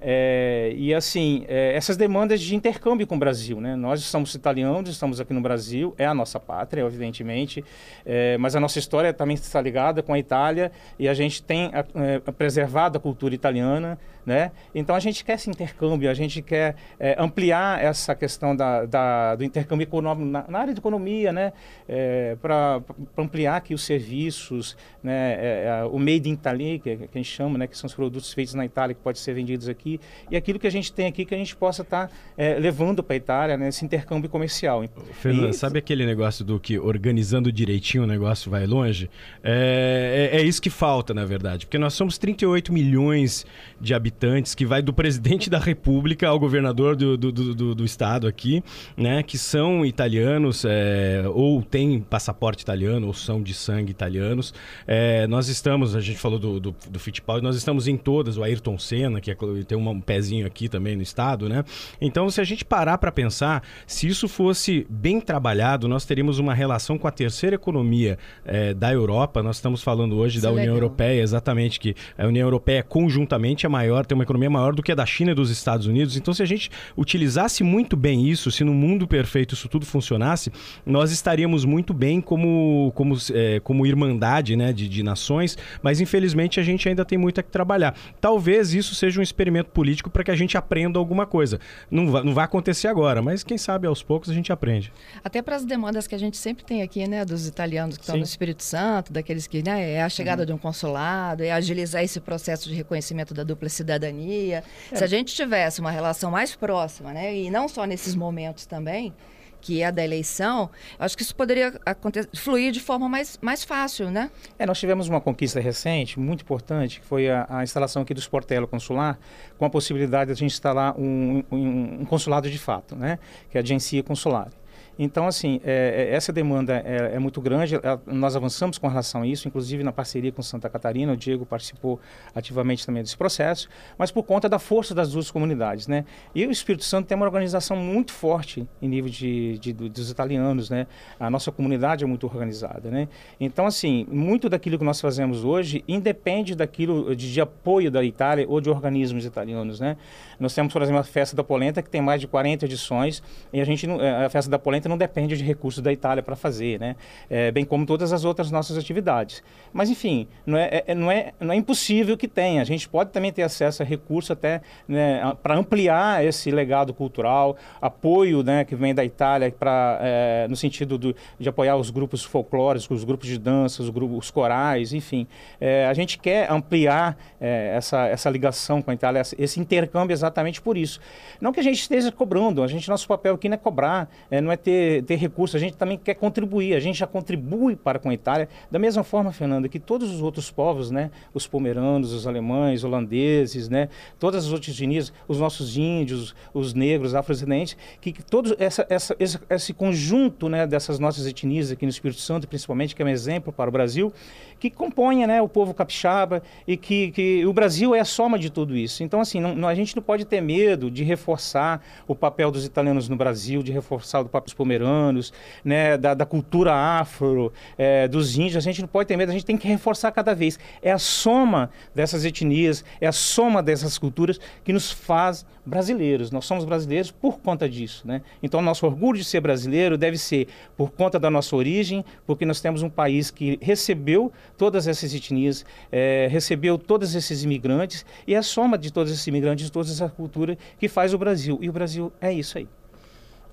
É, 0.00 0.72
e 0.76 0.94
assim, 0.94 1.44
é, 1.48 1.74
essas 1.74 1.96
demandas 1.96 2.40
de 2.40 2.54
intercâmbio 2.54 3.06
com 3.06 3.16
o 3.16 3.18
Brasil, 3.18 3.60
né? 3.60 3.74
Nós 3.74 4.02
somos 4.02 4.34
italianos, 4.34 4.90
estamos 4.90 5.20
aqui 5.20 5.32
no 5.32 5.40
Brasil, 5.40 5.94
é 5.96 6.06
a 6.06 6.14
nossa 6.14 6.38
pátria, 6.38 6.82
evidentemente, 6.82 7.64
é, 8.04 8.36
mas 8.38 8.54
a 8.54 8.60
nossa 8.60 8.78
história 8.78 9.12
também 9.12 9.34
está 9.34 9.60
ligada 9.60 10.02
com 10.02 10.12
a 10.12 10.18
Itália 10.18 10.70
e 10.98 11.08
a 11.08 11.14
gente 11.14 11.42
tem 11.42 11.70
é, 11.72 12.18
preservado 12.32 12.98
a 12.98 13.00
cultura 13.00 13.34
italiana, 13.34 13.98
né? 14.26 14.50
Então 14.74 14.96
a 14.96 14.98
gente 14.98 15.24
quer 15.24 15.34
esse 15.34 15.48
intercâmbio, 15.48 16.10
a 16.10 16.14
gente 16.14 16.42
quer 16.42 16.74
é, 16.98 17.14
ampliar 17.16 17.82
essa 17.82 18.12
questão 18.12 18.56
da, 18.56 18.84
da, 18.84 19.36
do 19.36 19.44
intercâmbio 19.44 19.84
econômico 19.84 20.28
na, 20.28 20.44
na 20.48 20.58
área 20.58 20.74
de 20.74 20.80
economia, 20.80 21.32
né? 21.32 21.52
É, 21.88 22.36
para 22.42 22.82
ampliar 23.16 23.56
aqui 23.56 23.72
os 23.72 23.84
serviços, 23.84 24.76
né? 25.02 25.36
É, 25.38 25.84
o 25.90 25.98
made 25.98 26.28
in 26.28 26.32
Italy, 26.32 26.80
que, 26.80 26.96
que, 26.96 27.04
a 27.14 27.18
gente 27.18 27.30
chama, 27.30 27.56
né? 27.56 27.68
que 27.68 27.78
são 27.78 27.86
os 27.86 27.94
produtos 27.94 28.32
feitos 28.32 28.54
na 28.54 28.64
Itália 28.64 28.94
que 28.94 29.00
podem 29.00 29.20
ser 29.20 29.32
vendidos 29.32 29.68
aqui, 29.68 30.00
e 30.28 30.36
aquilo 30.36 30.58
que 30.58 30.66
a 30.66 30.70
gente 30.70 30.92
tem 30.92 31.06
aqui 31.06 31.24
que 31.24 31.34
a 31.34 31.38
gente 31.38 31.54
possa 31.54 31.82
estar 31.82 32.08
tá, 32.08 32.12
levando 32.58 33.02
para 33.02 33.14
a 33.14 33.16
Itália, 33.16 33.56
né? 33.56 33.68
esse 33.68 33.84
intercâmbio 33.84 34.28
comercial. 34.28 34.84
Fernando, 35.12 35.50
e... 35.50 35.54
sabe 35.54 35.78
aquele 35.78 36.04
negócio 36.04 36.44
do 36.44 36.58
que 36.58 36.78
organizando 36.78 37.52
direitinho 37.52 38.02
o 38.02 38.06
negócio 38.06 38.50
vai 38.50 38.66
longe? 38.66 39.08
É, 39.42 40.30
é, 40.32 40.40
é 40.40 40.42
isso 40.42 40.60
que 40.60 40.70
falta, 40.70 41.14
na 41.14 41.24
verdade, 41.24 41.66
porque 41.66 41.78
nós 41.78 41.94
somos 41.94 42.18
38 42.18 42.72
milhões 42.72 43.46
de 43.80 43.94
habitantes 43.94 44.15
habitantes, 44.16 44.54
que 44.54 44.64
vai 44.64 44.80
do 44.80 44.92
presidente 44.92 45.50
da 45.50 45.58
República 45.58 46.28
ao 46.28 46.38
governador 46.38 46.96
do, 46.96 47.16
do, 47.16 47.30
do, 47.30 47.74
do 47.74 47.84
estado 47.84 48.26
aqui, 48.26 48.62
né? 48.96 49.22
Que 49.22 49.36
são 49.36 49.84
italianos, 49.84 50.64
é, 50.64 51.24
ou 51.32 51.62
têm 51.62 52.00
passaporte 52.00 52.62
italiano, 52.62 53.06
ou 53.06 53.14
são 53.14 53.42
de 53.42 53.52
sangue 53.52 53.90
italianos. 53.90 54.54
É, 54.86 55.26
nós 55.26 55.48
estamos, 55.48 55.94
a 55.94 56.00
gente 56.00 56.18
falou 56.18 56.38
do, 56.38 56.58
do, 56.58 56.74
do 56.90 56.98
Fittipaldi, 56.98 57.44
nós 57.44 57.56
estamos 57.56 57.86
em 57.86 57.96
todas, 57.96 58.38
o 58.38 58.42
Ayrton 58.42 58.78
Senna, 58.78 59.20
que 59.20 59.30
é, 59.30 59.36
tem 59.66 59.76
um 59.76 60.00
pezinho 60.00 60.46
aqui 60.46 60.68
também 60.68 60.96
no 60.96 61.02
estado, 61.02 61.48
né? 61.48 61.64
Então, 62.00 62.28
se 62.30 62.40
a 62.40 62.44
gente 62.44 62.64
parar 62.64 62.98
para 62.98 63.12
pensar, 63.12 63.62
se 63.86 64.08
isso 64.08 64.26
fosse 64.26 64.86
bem 64.88 65.20
trabalhado, 65.20 65.86
nós 65.86 66.04
teríamos 66.04 66.38
uma 66.38 66.54
relação 66.54 66.96
com 66.96 67.06
a 67.06 67.10
terceira 67.10 67.56
economia 67.56 68.18
é, 68.44 68.72
da 68.72 68.92
Europa. 68.92 69.42
Nós 69.42 69.56
estamos 69.56 69.82
falando 69.82 70.16
hoje 70.16 70.38
isso 70.38 70.46
da 70.46 70.48
é 70.48 70.52
União 70.52 70.74
legal. 70.74 70.76
Europeia, 70.76 71.22
exatamente, 71.22 71.78
que 71.78 71.94
a 72.16 72.26
União 72.26 72.46
Europeia 72.46 72.82
conjuntamente 72.82 73.66
é 73.66 73.68
maior 73.68 74.05
ter 74.06 74.14
uma 74.14 74.22
economia 74.22 74.48
maior 74.48 74.74
do 74.74 74.82
que 74.82 74.92
a 74.92 74.94
da 74.94 75.06
China 75.06 75.32
e 75.32 75.34
dos 75.34 75.50
Estados 75.50 75.86
Unidos. 75.86 76.16
Então, 76.16 76.32
se 76.32 76.42
a 76.42 76.46
gente 76.46 76.70
utilizasse 76.96 77.62
muito 77.62 77.96
bem 77.96 78.28
isso, 78.28 78.50
se 78.50 78.64
no 78.64 78.72
mundo 78.72 79.06
perfeito 79.06 79.54
isso 79.54 79.68
tudo 79.68 79.84
funcionasse, 79.84 80.52
nós 80.84 81.10
estaríamos 81.10 81.64
muito 81.64 81.92
bem 81.92 82.20
como, 82.20 82.92
como, 82.94 83.16
é, 83.32 83.60
como 83.60 83.86
irmandade 83.86 84.56
né, 84.56 84.72
de, 84.72 84.88
de 84.88 85.02
nações, 85.02 85.56
mas 85.82 86.00
infelizmente 86.00 86.60
a 86.60 86.62
gente 86.62 86.88
ainda 86.88 87.04
tem 87.04 87.18
muito 87.18 87.40
a 87.40 87.42
que 87.42 87.50
trabalhar. 87.50 87.96
Talvez 88.20 88.72
isso 88.72 88.94
seja 88.94 89.20
um 89.20 89.22
experimento 89.22 89.70
político 89.70 90.10
para 90.10 90.24
que 90.24 90.30
a 90.30 90.36
gente 90.36 90.56
aprenda 90.56 90.98
alguma 90.98 91.26
coisa. 91.26 91.58
Não 91.90 92.10
vai, 92.10 92.22
não 92.22 92.34
vai 92.34 92.44
acontecer 92.44 92.88
agora, 92.88 93.20
mas 93.20 93.42
quem 93.42 93.58
sabe 93.58 93.86
aos 93.86 94.02
poucos 94.02 94.30
a 94.30 94.34
gente 94.34 94.52
aprende. 94.52 94.92
Até 95.24 95.42
para 95.42 95.56
as 95.56 95.64
demandas 95.64 96.06
que 96.06 96.14
a 96.14 96.18
gente 96.18 96.36
sempre 96.36 96.64
tem 96.64 96.82
aqui, 96.82 97.06
né, 97.08 97.24
dos 97.24 97.46
italianos 97.46 97.96
que 97.96 98.02
estão 98.02 98.16
no 98.16 98.24
Espírito 98.24 98.62
Santo, 98.62 99.12
daqueles 99.12 99.46
que 99.46 99.62
né, 99.62 99.92
é 99.92 100.02
a 100.02 100.08
chegada 100.08 100.42
uhum. 100.42 100.46
de 100.46 100.52
um 100.52 100.58
consulado, 100.58 101.42
é 101.42 101.50
agilizar 101.50 102.02
esse 102.02 102.20
processo 102.20 102.68
de 102.68 102.74
reconhecimento 102.74 103.34
da 103.34 103.42
dupla 103.42 103.68
cidadania 103.68 103.95
cidadania. 103.96 104.62
É. 104.92 104.96
Se 104.96 105.02
a 105.02 105.06
gente 105.06 105.34
tivesse 105.34 105.80
uma 105.80 105.90
relação 105.90 106.30
mais 106.30 106.54
próxima, 106.54 107.12
né, 107.12 107.34
e 107.34 107.50
não 107.50 107.68
só 107.68 107.84
nesses 107.84 108.14
momentos 108.14 108.66
também, 108.66 109.12
que 109.60 109.82
é 109.82 109.86
a 109.86 109.90
da 109.90 110.04
eleição, 110.04 110.70
acho 110.96 111.16
que 111.16 111.22
isso 111.22 111.34
poderia 111.34 111.80
acontecer, 111.84 112.28
fluir 112.36 112.70
de 112.70 112.78
forma 112.78 113.08
mais, 113.08 113.36
mais 113.42 113.64
fácil, 113.64 114.10
né? 114.10 114.30
É, 114.58 114.64
nós 114.64 114.78
tivemos 114.78 115.08
uma 115.08 115.20
conquista 115.20 115.58
recente, 115.58 116.20
muito 116.20 116.42
importante, 116.42 117.00
que 117.00 117.06
foi 117.06 117.28
a, 117.28 117.46
a 117.48 117.64
instalação 117.64 118.02
aqui 118.02 118.14
do 118.14 118.20
Sportello 118.20 118.68
Consular, 118.68 119.18
com 119.58 119.64
a 119.64 119.70
possibilidade 119.70 120.26
de 120.26 120.32
a 120.32 120.36
gente 120.36 120.52
instalar 120.52 120.94
um, 120.96 121.42
um, 121.50 122.00
um 122.00 122.04
consulado 122.04 122.48
de 122.48 122.58
fato, 122.58 122.94
né? 122.94 123.18
Que 123.50 123.58
é 123.58 123.60
a 123.60 123.64
agência 123.64 124.04
consular. 124.04 124.50
Então, 124.98 125.26
assim, 125.26 125.60
é, 125.64 126.08
é, 126.10 126.14
essa 126.14 126.32
demanda 126.32 126.82
é, 126.84 127.16
é 127.16 127.18
muito 127.18 127.40
grande, 127.40 127.74
nós 128.06 128.34
avançamos 128.34 128.78
com 128.78 128.88
relação 128.88 129.22
a 129.22 129.26
isso, 129.26 129.46
inclusive 129.46 129.82
na 129.82 129.92
parceria 129.92 130.32
com 130.32 130.42
Santa 130.42 130.68
Catarina, 130.70 131.12
o 131.12 131.16
Diego 131.16 131.44
participou 131.44 132.00
ativamente 132.34 132.84
também 132.86 133.02
desse 133.02 133.16
processo, 133.16 133.68
mas 133.98 134.10
por 134.10 134.22
conta 134.22 134.48
da 134.48 134.58
força 134.58 134.94
das 134.94 135.12
duas 135.12 135.30
comunidades, 135.30 135.86
né? 135.86 136.04
E 136.34 136.46
o 136.46 136.50
Espírito 136.50 136.84
Santo 136.84 137.06
tem 137.06 137.16
uma 137.16 137.26
organização 137.26 137.76
muito 137.76 138.12
forte 138.12 138.66
em 138.80 138.88
nível 138.88 139.10
de, 139.10 139.58
de, 139.58 139.72
dos 139.72 140.10
italianos, 140.10 140.70
né? 140.70 140.86
A 141.20 141.28
nossa 141.28 141.52
comunidade 141.52 142.04
é 142.04 142.06
muito 142.06 142.26
organizada, 142.26 142.90
né? 142.90 143.08
Então, 143.38 143.66
assim, 143.66 144.06
muito 144.10 144.48
daquilo 144.48 144.78
que 144.78 144.84
nós 144.84 145.00
fazemos 145.00 145.44
hoje 145.44 145.84
independe 145.86 146.54
daquilo 146.54 147.14
de, 147.14 147.32
de 147.32 147.40
apoio 147.40 147.90
da 147.90 148.02
Itália 148.02 148.46
ou 148.48 148.60
de 148.60 148.70
organismos 148.70 149.24
italianos, 149.24 149.78
né? 149.78 149.96
Nós 150.38 150.54
temos, 150.54 150.72
por 150.72 150.82
exemplo, 150.82 151.00
a 151.00 151.04
Festa 151.04 151.36
da 151.36 151.44
Polenta, 151.44 151.82
que 151.82 151.90
tem 151.90 152.00
mais 152.00 152.20
de 152.20 152.26
40 152.26 152.64
edições, 152.64 153.22
e 153.52 153.60
a 153.60 153.64
gente, 153.64 153.88
é, 153.88 154.24
a 154.24 154.30
Festa 154.30 154.50
da 154.50 154.58
Polenta 154.58 154.85
não 154.88 154.98
depende 154.98 155.36
de 155.36 155.44
recursos 155.44 155.82
da 155.82 155.92
Itália 155.92 156.22
para 156.22 156.36
fazer, 156.36 156.78
né? 156.80 156.96
É, 157.28 157.50
bem 157.50 157.64
como 157.64 157.86
todas 157.86 158.12
as 158.12 158.24
outras 158.24 158.50
nossas 158.50 158.76
atividades. 158.76 159.42
Mas, 159.72 159.90
enfim, 159.90 160.26
não 160.44 160.58
é, 160.58 160.84
é, 160.86 160.94
não, 160.94 161.10
é, 161.10 161.32
não 161.40 161.52
é 161.52 161.56
impossível 161.56 162.16
que 162.16 162.28
tenha. 162.28 162.62
A 162.62 162.64
gente 162.64 162.88
pode 162.88 163.10
também 163.10 163.32
ter 163.32 163.42
acesso 163.42 163.82
a 163.82 163.86
recursos 163.86 164.30
até 164.30 164.60
né, 164.88 165.20
para 165.42 165.56
ampliar 165.56 166.24
esse 166.24 166.50
legado 166.50 166.92
cultural, 166.92 167.56
apoio 167.80 168.42
né, 168.42 168.64
que 168.64 168.74
vem 168.74 168.94
da 168.94 169.04
Itália 169.04 169.50
pra, 169.50 169.98
é, 170.00 170.46
no 170.48 170.56
sentido 170.56 170.98
do, 170.98 171.16
de 171.38 171.48
apoiar 171.48 171.76
os 171.76 171.90
grupos 171.90 172.24
folclóricos, 172.24 172.90
os 172.90 173.04
grupos 173.04 173.28
de 173.28 173.38
dança, 173.38 173.82
os 173.82 173.90
grupos 173.90 174.16
os 174.16 174.30
corais, 174.30 174.92
enfim. 174.92 175.26
É, 175.60 175.86
a 175.86 175.94
gente 175.94 176.18
quer 176.18 176.50
ampliar 176.50 177.16
é, 177.40 177.74
essa, 177.76 178.06
essa 178.06 178.30
ligação 178.30 178.82
com 178.82 178.90
a 178.90 178.94
Itália, 178.94 179.22
esse 179.38 179.60
intercâmbio 179.60 180.12
exatamente 180.12 180.60
por 180.60 180.76
isso. 180.76 181.00
Não 181.40 181.52
que 181.52 181.60
a 181.60 181.62
gente 181.62 181.80
esteja 181.80 182.10
cobrando, 182.10 182.62
a 182.62 182.66
gente, 182.66 182.88
nosso 182.88 183.06
papel 183.06 183.34
aqui 183.34 183.48
não 183.48 183.54
é 183.54 183.58
cobrar, 183.58 184.08
é, 184.30 184.40
não 184.40 184.50
é 184.50 184.56
ter 184.56 184.75
ter, 184.76 185.02
ter 185.02 185.16
recursos, 185.16 185.56
a 185.56 185.58
gente 185.58 185.76
também 185.76 185.98
quer 185.98 186.14
contribuir, 186.14 186.74
a 186.74 186.80
gente 186.80 186.98
já 186.98 187.06
contribui 187.06 187.76
para 187.76 187.98
com 187.98 188.10
a 188.10 188.14
Itália, 188.14 188.48
da 188.70 188.78
mesma 188.78 189.02
forma, 189.02 189.32
Fernanda, 189.32 189.68
que 189.68 189.80
todos 189.80 190.12
os 190.12 190.20
outros 190.20 190.50
povos, 190.50 190.90
né, 190.90 191.10
os 191.32 191.46
pomeranos, 191.46 192.12
os 192.12 192.26
alemães, 192.26 192.84
holandeses, 192.84 193.68
né, 193.68 193.88
todas 194.18 194.46
as 194.46 194.52
outras 194.52 194.74
etnias, 194.74 195.12
os 195.26 195.38
nossos 195.40 195.76
índios, 195.76 196.34
os 196.52 196.74
negros, 196.74 197.14
afrodescendentes, 197.14 197.76
que, 198.00 198.12
que 198.12 198.22
todo 198.22 198.54
essa, 198.58 198.86
essa, 198.88 199.16
esse, 199.18 199.38
esse 199.48 199.72
conjunto 199.72 200.48
né, 200.48 200.66
dessas 200.66 200.98
nossas 200.98 201.26
etnias 201.26 201.70
aqui 201.70 201.86
no 201.86 201.90
Espírito 201.90 202.20
Santo, 202.20 202.46
principalmente, 202.46 202.94
que 202.94 203.02
é 203.02 203.04
um 203.04 203.08
exemplo 203.08 203.52
para 203.52 203.68
o 203.68 203.72
Brasil, 203.72 204.12
que 204.58 204.70
compõe 204.70 205.26
né, 205.26 205.40
o 205.40 205.48
povo 205.48 205.74
capixaba 205.74 206.42
e 206.66 206.76
que, 206.76 207.10
que 207.10 207.46
o 207.46 207.52
Brasil 207.52 207.94
é 207.94 208.00
a 208.00 208.04
soma 208.04 208.38
de 208.38 208.50
tudo 208.50 208.76
isso. 208.76 209.02
Então, 209.02 209.20
assim, 209.20 209.40
não, 209.40 209.54
não, 209.54 209.68
a 209.68 209.74
gente 209.74 209.94
não 209.94 210.02
pode 210.02 210.24
ter 210.24 210.40
medo 210.40 210.90
de 210.90 211.04
reforçar 211.04 211.82
o 212.06 212.14
papel 212.14 212.50
dos 212.50 212.64
italianos 212.64 213.08
no 213.08 213.16
Brasil, 213.16 213.62
de 213.62 213.72
reforçar 213.72 214.20
o 214.20 214.24
papel 214.24 214.46
dos 214.46 214.54
pomeranos, 214.66 215.32
né, 215.64 215.96
da, 215.96 216.12
da 216.12 216.26
cultura 216.26 216.74
afro, 216.74 217.52
é, 217.78 218.08
dos 218.08 218.36
índios. 218.36 218.56
A 218.56 218.60
gente 218.60 218.80
não 218.80 218.88
pode 218.88 219.06
ter 219.06 219.16
medo, 219.16 219.30
a 219.30 219.32
gente 219.32 219.46
tem 219.46 219.56
que 219.56 219.68
reforçar 219.68 220.10
cada 220.10 220.34
vez. 220.34 220.58
É 220.82 220.90
a 220.90 220.98
soma 220.98 221.70
dessas 221.94 222.24
etnias, 222.24 222.84
é 223.00 223.06
a 223.06 223.12
soma 223.12 223.62
dessas 223.62 223.96
culturas 223.96 224.40
que 224.64 224.72
nos 224.72 224.90
faz 224.90 225.46
brasileiros. 225.64 226.30
Nós 226.30 226.44
somos 226.44 226.64
brasileiros 226.64 227.10
por 227.10 227.38
conta 227.38 227.68
disso. 227.68 228.06
Né? 228.06 228.22
Então, 228.42 228.60
nosso 228.60 228.84
orgulho 228.86 229.18
de 229.18 229.24
ser 229.24 229.40
brasileiro 229.40 229.96
deve 229.96 230.18
ser 230.18 230.48
por 230.76 230.90
conta 230.90 231.18
da 231.18 231.30
nossa 231.30 231.54
origem, 231.54 232.04
porque 232.26 232.44
nós 232.44 232.60
temos 232.60 232.82
um 232.82 232.90
país 232.90 233.30
que 233.30 233.58
recebeu 233.62 234.32
todas 234.58 234.88
essas 234.88 235.14
etnias, 235.14 235.64
é, 235.92 236.28
recebeu 236.30 236.76
todos 236.76 237.14
esses 237.14 237.44
imigrantes, 237.44 238.04
e 238.26 238.34
é 238.34 238.38
a 238.38 238.42
soma 238.42 238.76
de 238.76 238.92
todos 238.92 239.12
esses 239.12 239.26
imigrantes, 239.26 239.66
de 239.66 239.72
toda 239.72 239.88
essa 239.88 240.08
cultura 240.08 240.58
que 240.78 240.88
faz 240.88 241.14
o 241.14 241.18
Brasil. 241.18 241.58
E 241.60 241.68
o 241.68 241.72
Brasil 241.72 242.12
é 242.20 242.32
isso 242.32 242.58
aí. 242.58 242.68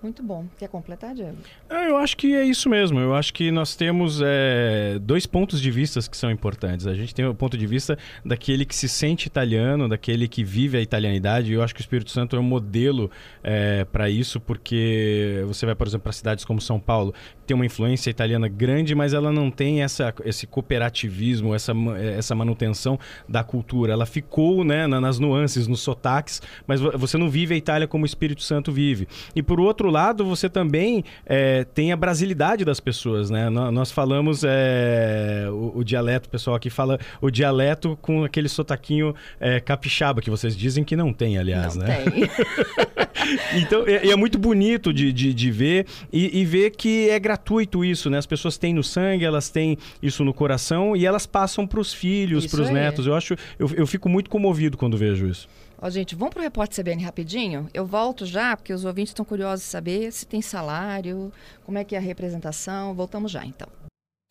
Muito 0.04 0.22
bom. 0.22 0.46
Quer 0.58 0.68
completar, 0.68 1.16
Diego? 1.16 1.38
É, 1.70 1.90
eu 1.90 1.96
acho 1.96 2.18
que 2.18 2.36
é 2.36 2.44
isso 2.44 2.70
mesmo. 2.70 3.00
Eu 3.00 3.16
acho 3.16 3.34
que 3.34 3.50
nós 3.52 3.74
temos 3.74 4.20
é, 4.22 5.00
dois 5.02 5.26
pontos 5.26 5.62
de 5.62 5.72
vista 5.72 6.02
que 6.02 6.18
são 6.18 6.30
importantes. 6.30 6.86
A 6.86 6.94
gente 6.94 7.16
tem 7.16 7.26
o 7.26 7.34
ponto 7.34 7.58
de 7.58 7.66
vista 7.66 7.98
daquele 8.26 8.66
que 8.66 8.76
se 8.76 8.90
sente 8.90 9.28
italiano, 9.28 9.88
daquele 9.88 10.28
que 10.28 10.44
vive 10.44 10.78
a 10.78 10.82
italianidade. 10.82 11.54
Eu 11.54 11.64
acho 11.64 11.74
que 11.74 11.80
o 11.80 11.84
Espírito 11.84 12.12
Santo 12.12 12.36
é 12.36 12.40
um 12.40 12.44
modelo 12.44 13.10
é, 13.42 13.86
para 13.86 14.10
isso, 14.10 14.42
porque 14.42 15.42
você 15.48 15.66
vai, 15.66 15.74
por 15.74 15.88
exemplo, 15.88 16.04
para 16.04 16.12
cidades 16.12 16.44
como 16.44 16.60
São 16.60 16.82
Paulo, 16.82 17.14
tem 17.48 17.56
uma 17.56 17.66
influência 17.66 18.10
italiana 18.10 18.50
grande, 18.50 18.94
mas 18.94 19.14
ela 19.14 19.32
não 19.32 19.50
tem 19.50 19.84
essa, 19.84 20.14
esse 20.26 20.46
cooperativismo, 20.46 21.56
essa, 21.56 21.72
essa 22.18 22.36
manutenção 22.36 23.00
da 23.28 23.42
cultura. 23.42 23.94
Ela 23.94 24.06
ficou 24.06 24.66
né, 24.66 24.86
nas 24.86 25.18
nuances, 25.18 25.66
nos 25.66 25.80
sotaques, 25.80 26.42
mas 26.68 26.82
você 26.82 27.18
não 27.18 27.30
vive 27.30 27.54
a 27.54 27.58
Itália 27.58 27.88
como 27.88 28.04
o 28.04 28.06
Espírito 28.06 28.44
Santo 28.44 28.70
vive. 28.70 29.08
E 29.34 29.42
por 29.42 29.62
outro 29.62 29.93
lado, 29.94 30.26
você 30.26 30.50
também 30.50 31.04
é, 31.26 31.64
tem 31.64 31.92
a 31.92 31.96
brasilidade 31.96 32.66
das 32.66 32.80
pessoas, 32.80 33.30
né? 33.30 33.50
Nós 33.50 33.92
falamos 33.92 34.44
é, 34.44 35.46
o, 35.50 35.80
o, 35.80 35.84
dialeto, 35.84 36.28
o 36.28 36.30
pessoal 36.30 36.56
aqui 36.56 36.70
fala 36.70 37.00
o 37.22 37.30
dialeto 37.30 37.98
com 38.02 38.24
aquele 38.24 38.50
sotaquinho 38.50 39.16
é, 39.40 39.60
capixaba, 39.60 40.22
que 40.22 40.30
vocês 40.30 40.56
dizem 40.58 40.84
que 40.84 40.96
não 40.96 41.14
tem, 41.14 41.38
aliás, 41.38 41.76
não 41.76 41.86
né? 41.86 42.04
Tem. 42.04 42.30
então, 43.62 43.84
é, 43.88 44.10
é, 44.10 44.16
muito 44.16 44.38
bonito 44.38 44.92
de, 44.92 45.14
de, 45.14 45.34
de 45.34 45.52
ver 45.52 45.86
e, 46.12 46.42
e, 46.42 46.46
ver 46.46 46.72
que 46.72 47.10
é 47.10 47.20
gratuito 47.20 47.86
isso, 47.86 48.10
né? 48.10 48.18
As 48.18 48.26
pessoas 48.26 48.58
têm 48.58 48.74
no 48.74 48.84
sangue, 48.84 49.24
elas 49.24 49.50
têm 49.50 49.78
isso 50.02 50.24
no 50.24 50.34
coração 50.34 50.96
e 50.96 51.06
elas 51.06 51.26
passam 51.26 51.66
para 51.66 51.80
os 51.80 51.94
filhos, 51.94 52.48
para 52.48 52.62
os 52.62 52.70
netos. 52.70 53.06
Eu 53.06 53.16
acho, 53.16 53.36
eu, 53.58 53.70
eu 53.76 53.88
fico 53.88 54.10
muito 54.10 54.30
comovido 54.30 54.78
quando 54.78 54.98
vejo 54.98 55.28
isso. 55.28 55.48
Ó, 55.84 55.90
gente, 55.90 56.16
vamos 56.16 56.34
para 56.34 56.40
o 56.40 56.44
repórter 56.44 56.82
CBN 56.82 57.04
rapidinho? 57.04 57.68
Eu 57.74 57.86
volto 57.86 58.26
já, 58.26 58.56
porque 58.56 58.72
os 58.72 58.86
ouvintes 58.86 59.10
estão 59.10 59.26
curiosos 59.26 59.66
de 59.66 59.70
saber 59.70 60.14
se 60.14 60.26
tem 60.26 60.42
salário, 60.42 61.30
como 61.66 61.78
é 61.78 61.84
que 61.84 61.94
é 61.94 61.98
a 61.98 62.02
representação. 62.02 62.96
Voltamos 62.96 63.30
já, 63.30 63.46
então. 63.46 63.68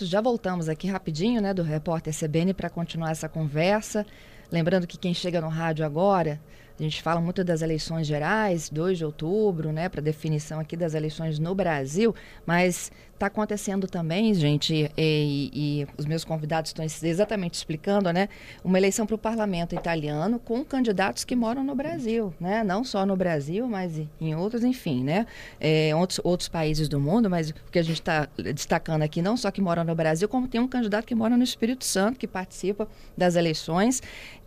Já 0.00 0.22
voltamos 0.22 0.66
aqui 0.66 0.86
rapidinho, 0.86 1.42
né, 1.42 1.52
do 1.52 1.62
repórter 1.62 2.18
CBN 2.18 2.54
para 2.54 2.70
continuar 2.70 3.10
essa 3.10 3.28
conversa. 3.28 4.06
Lembrando 4.50 4.86
que 4.86 4.96
quem 4.96 5.12
chega 5.12 5.42
no 5.42 5.48
rádio 5.48 5.84
agora 5.84 6.40
a 6.78 6.82
gente 6.82 7.02
fala 7.02 7.20
muito 7.20 7.44
das 7.44 7.62
eleições 7.62 8.06
gerais, 8.06 8.68
2 8.68 8.98
de 8.98 9.04
outubro, 9.04 9.72
né, 9.72 9.88
para 9.88 10.00
definição 10.00 10.60
aqui 10.60 10.76
das 10.76 10.94
eleições 10.94 11.38
no 11.38 11.54
Brasil, 11.54 12.14
mas 12.46 12.90
está 13.22 13.28
acontecendo 13.28 13.86
também, 13.86 14.34
gente, 14.34 14.90
e, 14.96 15.50
e, 15.54 15.86
os 15.96 16.06
meus 16.06 16.24
convidados 16.24 16.70
estão 16.70 16.84
exatamente 16.84 17.54
explicando, 17.54 18.12
né, 18.12 18.28
uma 18.64 18.76
eleição 18.76 19.06
para 19.06 19.14
o 19.14 19.18
parlamento 19.18 19.76
italiano 19.76 20.40
com 20.40 20.64
candidatos 20.64 21.22
que 21.22 21.36
moram 21.36 21.62
no 21.62 21.74
Brasil, 21.74 22.34
né, 22.40 22.64
não 22.64 22.82
só 22.82 23.06
no 23.06 23.16
Brasil, 23.16 23.68
mas 23.68 24.00
em 24.20 24.34
outros, 24.34 24.64
enfim, 24.64 25.04
né, 25.04 25.26
é, 25.60 25.94
outros, 25.94 26.20
outros 26.24 26.48
países 26.48 26.88
do 26.88 26.98
mundo, 26.98 27.30
mas 27.30 27.50
o 27.50 27.54
que 27.70 27.78
a 27.78 27.84
gente 27.84 28.00
está 28.00 28.28
destacando 28.36 29.02
aqui, 29.02 29.22
não 29.22 29.36
só 29.36 29.52
que 29.52 29.60
moram 29.60 29.84
no 29.84 29.94
Brasil, 29.94 30.28
como 30.28 30.48
tem 30.48 30.60
um 30.60 30.68
candidato 30.68 31.06
que 31.06 31.14
mora 31.14 31.36
no 31.36 31.44
Espírito 31.44 31.84
Santo, 31.84 32.18
que 32.18 32.26
participa 32.26 32.88
das 33.16 33.36
eleições, 33.36 34.02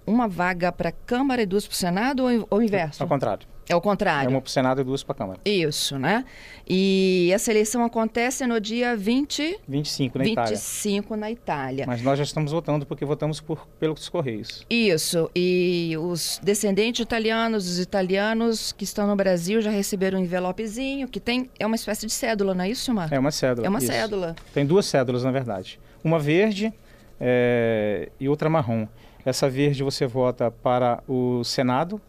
uma 0.06 0.28
vaga 0.28 0.72
para 0.72 0.90
a 0.90 0.92
Câmara 0.92 1.42
e 1.42 1.46
duas 1.46 1.66
para 1.66 1.74
o 1.74 1.78
Senado 1.78 2.24
ou, 2.24 2.48
ou 2.50 2.62
inverso? 2.62 3.02
Ao 3.02 3.10
contrário. 3.10 3.48
É 3.68 3.76
o 3.76 3.82
contrário. 3.82 4.28
É 4.28 4.30
uma 4.30 4.42
para 4.42 4.48
o 4.48 4.52
Senado 4.52 4.82
e 4.82 4.84
duas 4.84 5.02
para 5.02 5.14
a 5.14 5.16
Câmara. 5.16 5.40
Isso, 5.44 5.98
né? 5.98 6.24
E 6.68 7.32
essa 7.34 7.50
eleição 7.50 7.84
acontece 7.84 8.46
no 8.46 8.60
dia 8.62 8.96
20... 8.96 9.60
25 9.68 10.20
na 10.20 10.24
25 10.24 10.32
Itália. 10.32 10.56
25 10.56 11.16
na 11.16 11.32
Itália. 11.32 11.86
Mas 11.88 12.02
nós 12.04 12.18
já 12.20 12.24
estamos 12.24 12.52
votando 12.52 12.86
porque 12.86 13.04
votamos 13.04 13.42
por, 13.42 13.68
pelos 13.80 14.08
Correios. 14.08 14.64
Isso. 14.70 15.32
E 15.36 15.96
os 16.00 16.40
descendentes 16.44 17.04
italianos, 17.04 17.68
os 17.68 17.80
italianos 17.80 18.72
que 18.72 18.84
estão 18.84 19.08
no 19.08 19.16
Brasil 19.16 19.60
já 19.62 19.72
receberam 19.72 20.20
um 20.20 20.22
envelopezinho 20.22 21.08
que 21.08 21.20
tem... 21.20 21.50
É 21.58 21.66
uma 21.66 21.76
espécie 21.76 22.06
de 22.06 22.14
cédula, 22.14 22.54
não 22.54 22.66
é 22.66 22.70
isso, 22.70 22.94
Mar? 22.94 23.12
É 23.12 23.18
uma 23.18 23.32
cédula. 23.32 23.66
É 23.66 23.70
uma 23.70 23.80
isso. 23.80 23.88
cédula. 23.88 24.36
Tem 24.54 24.64
duas 24.64 24.86
cédulas, 24.86 25.24
na 25.24 25.32
verdade. 25.32 25.80
Uma 26.04 26.20
verde 26.20 26.72
é, 27.20 28.10
e 28.20 28.30
outra 28.30 28.48
marrom. 28.48 28.88
Essa 29.25 29.50
verde 29.50 29.84
você 29.84 30.05
vota 30.05 30.51
para 30.51 31.03
o 31.08 31.44
Senado 31.44 32.00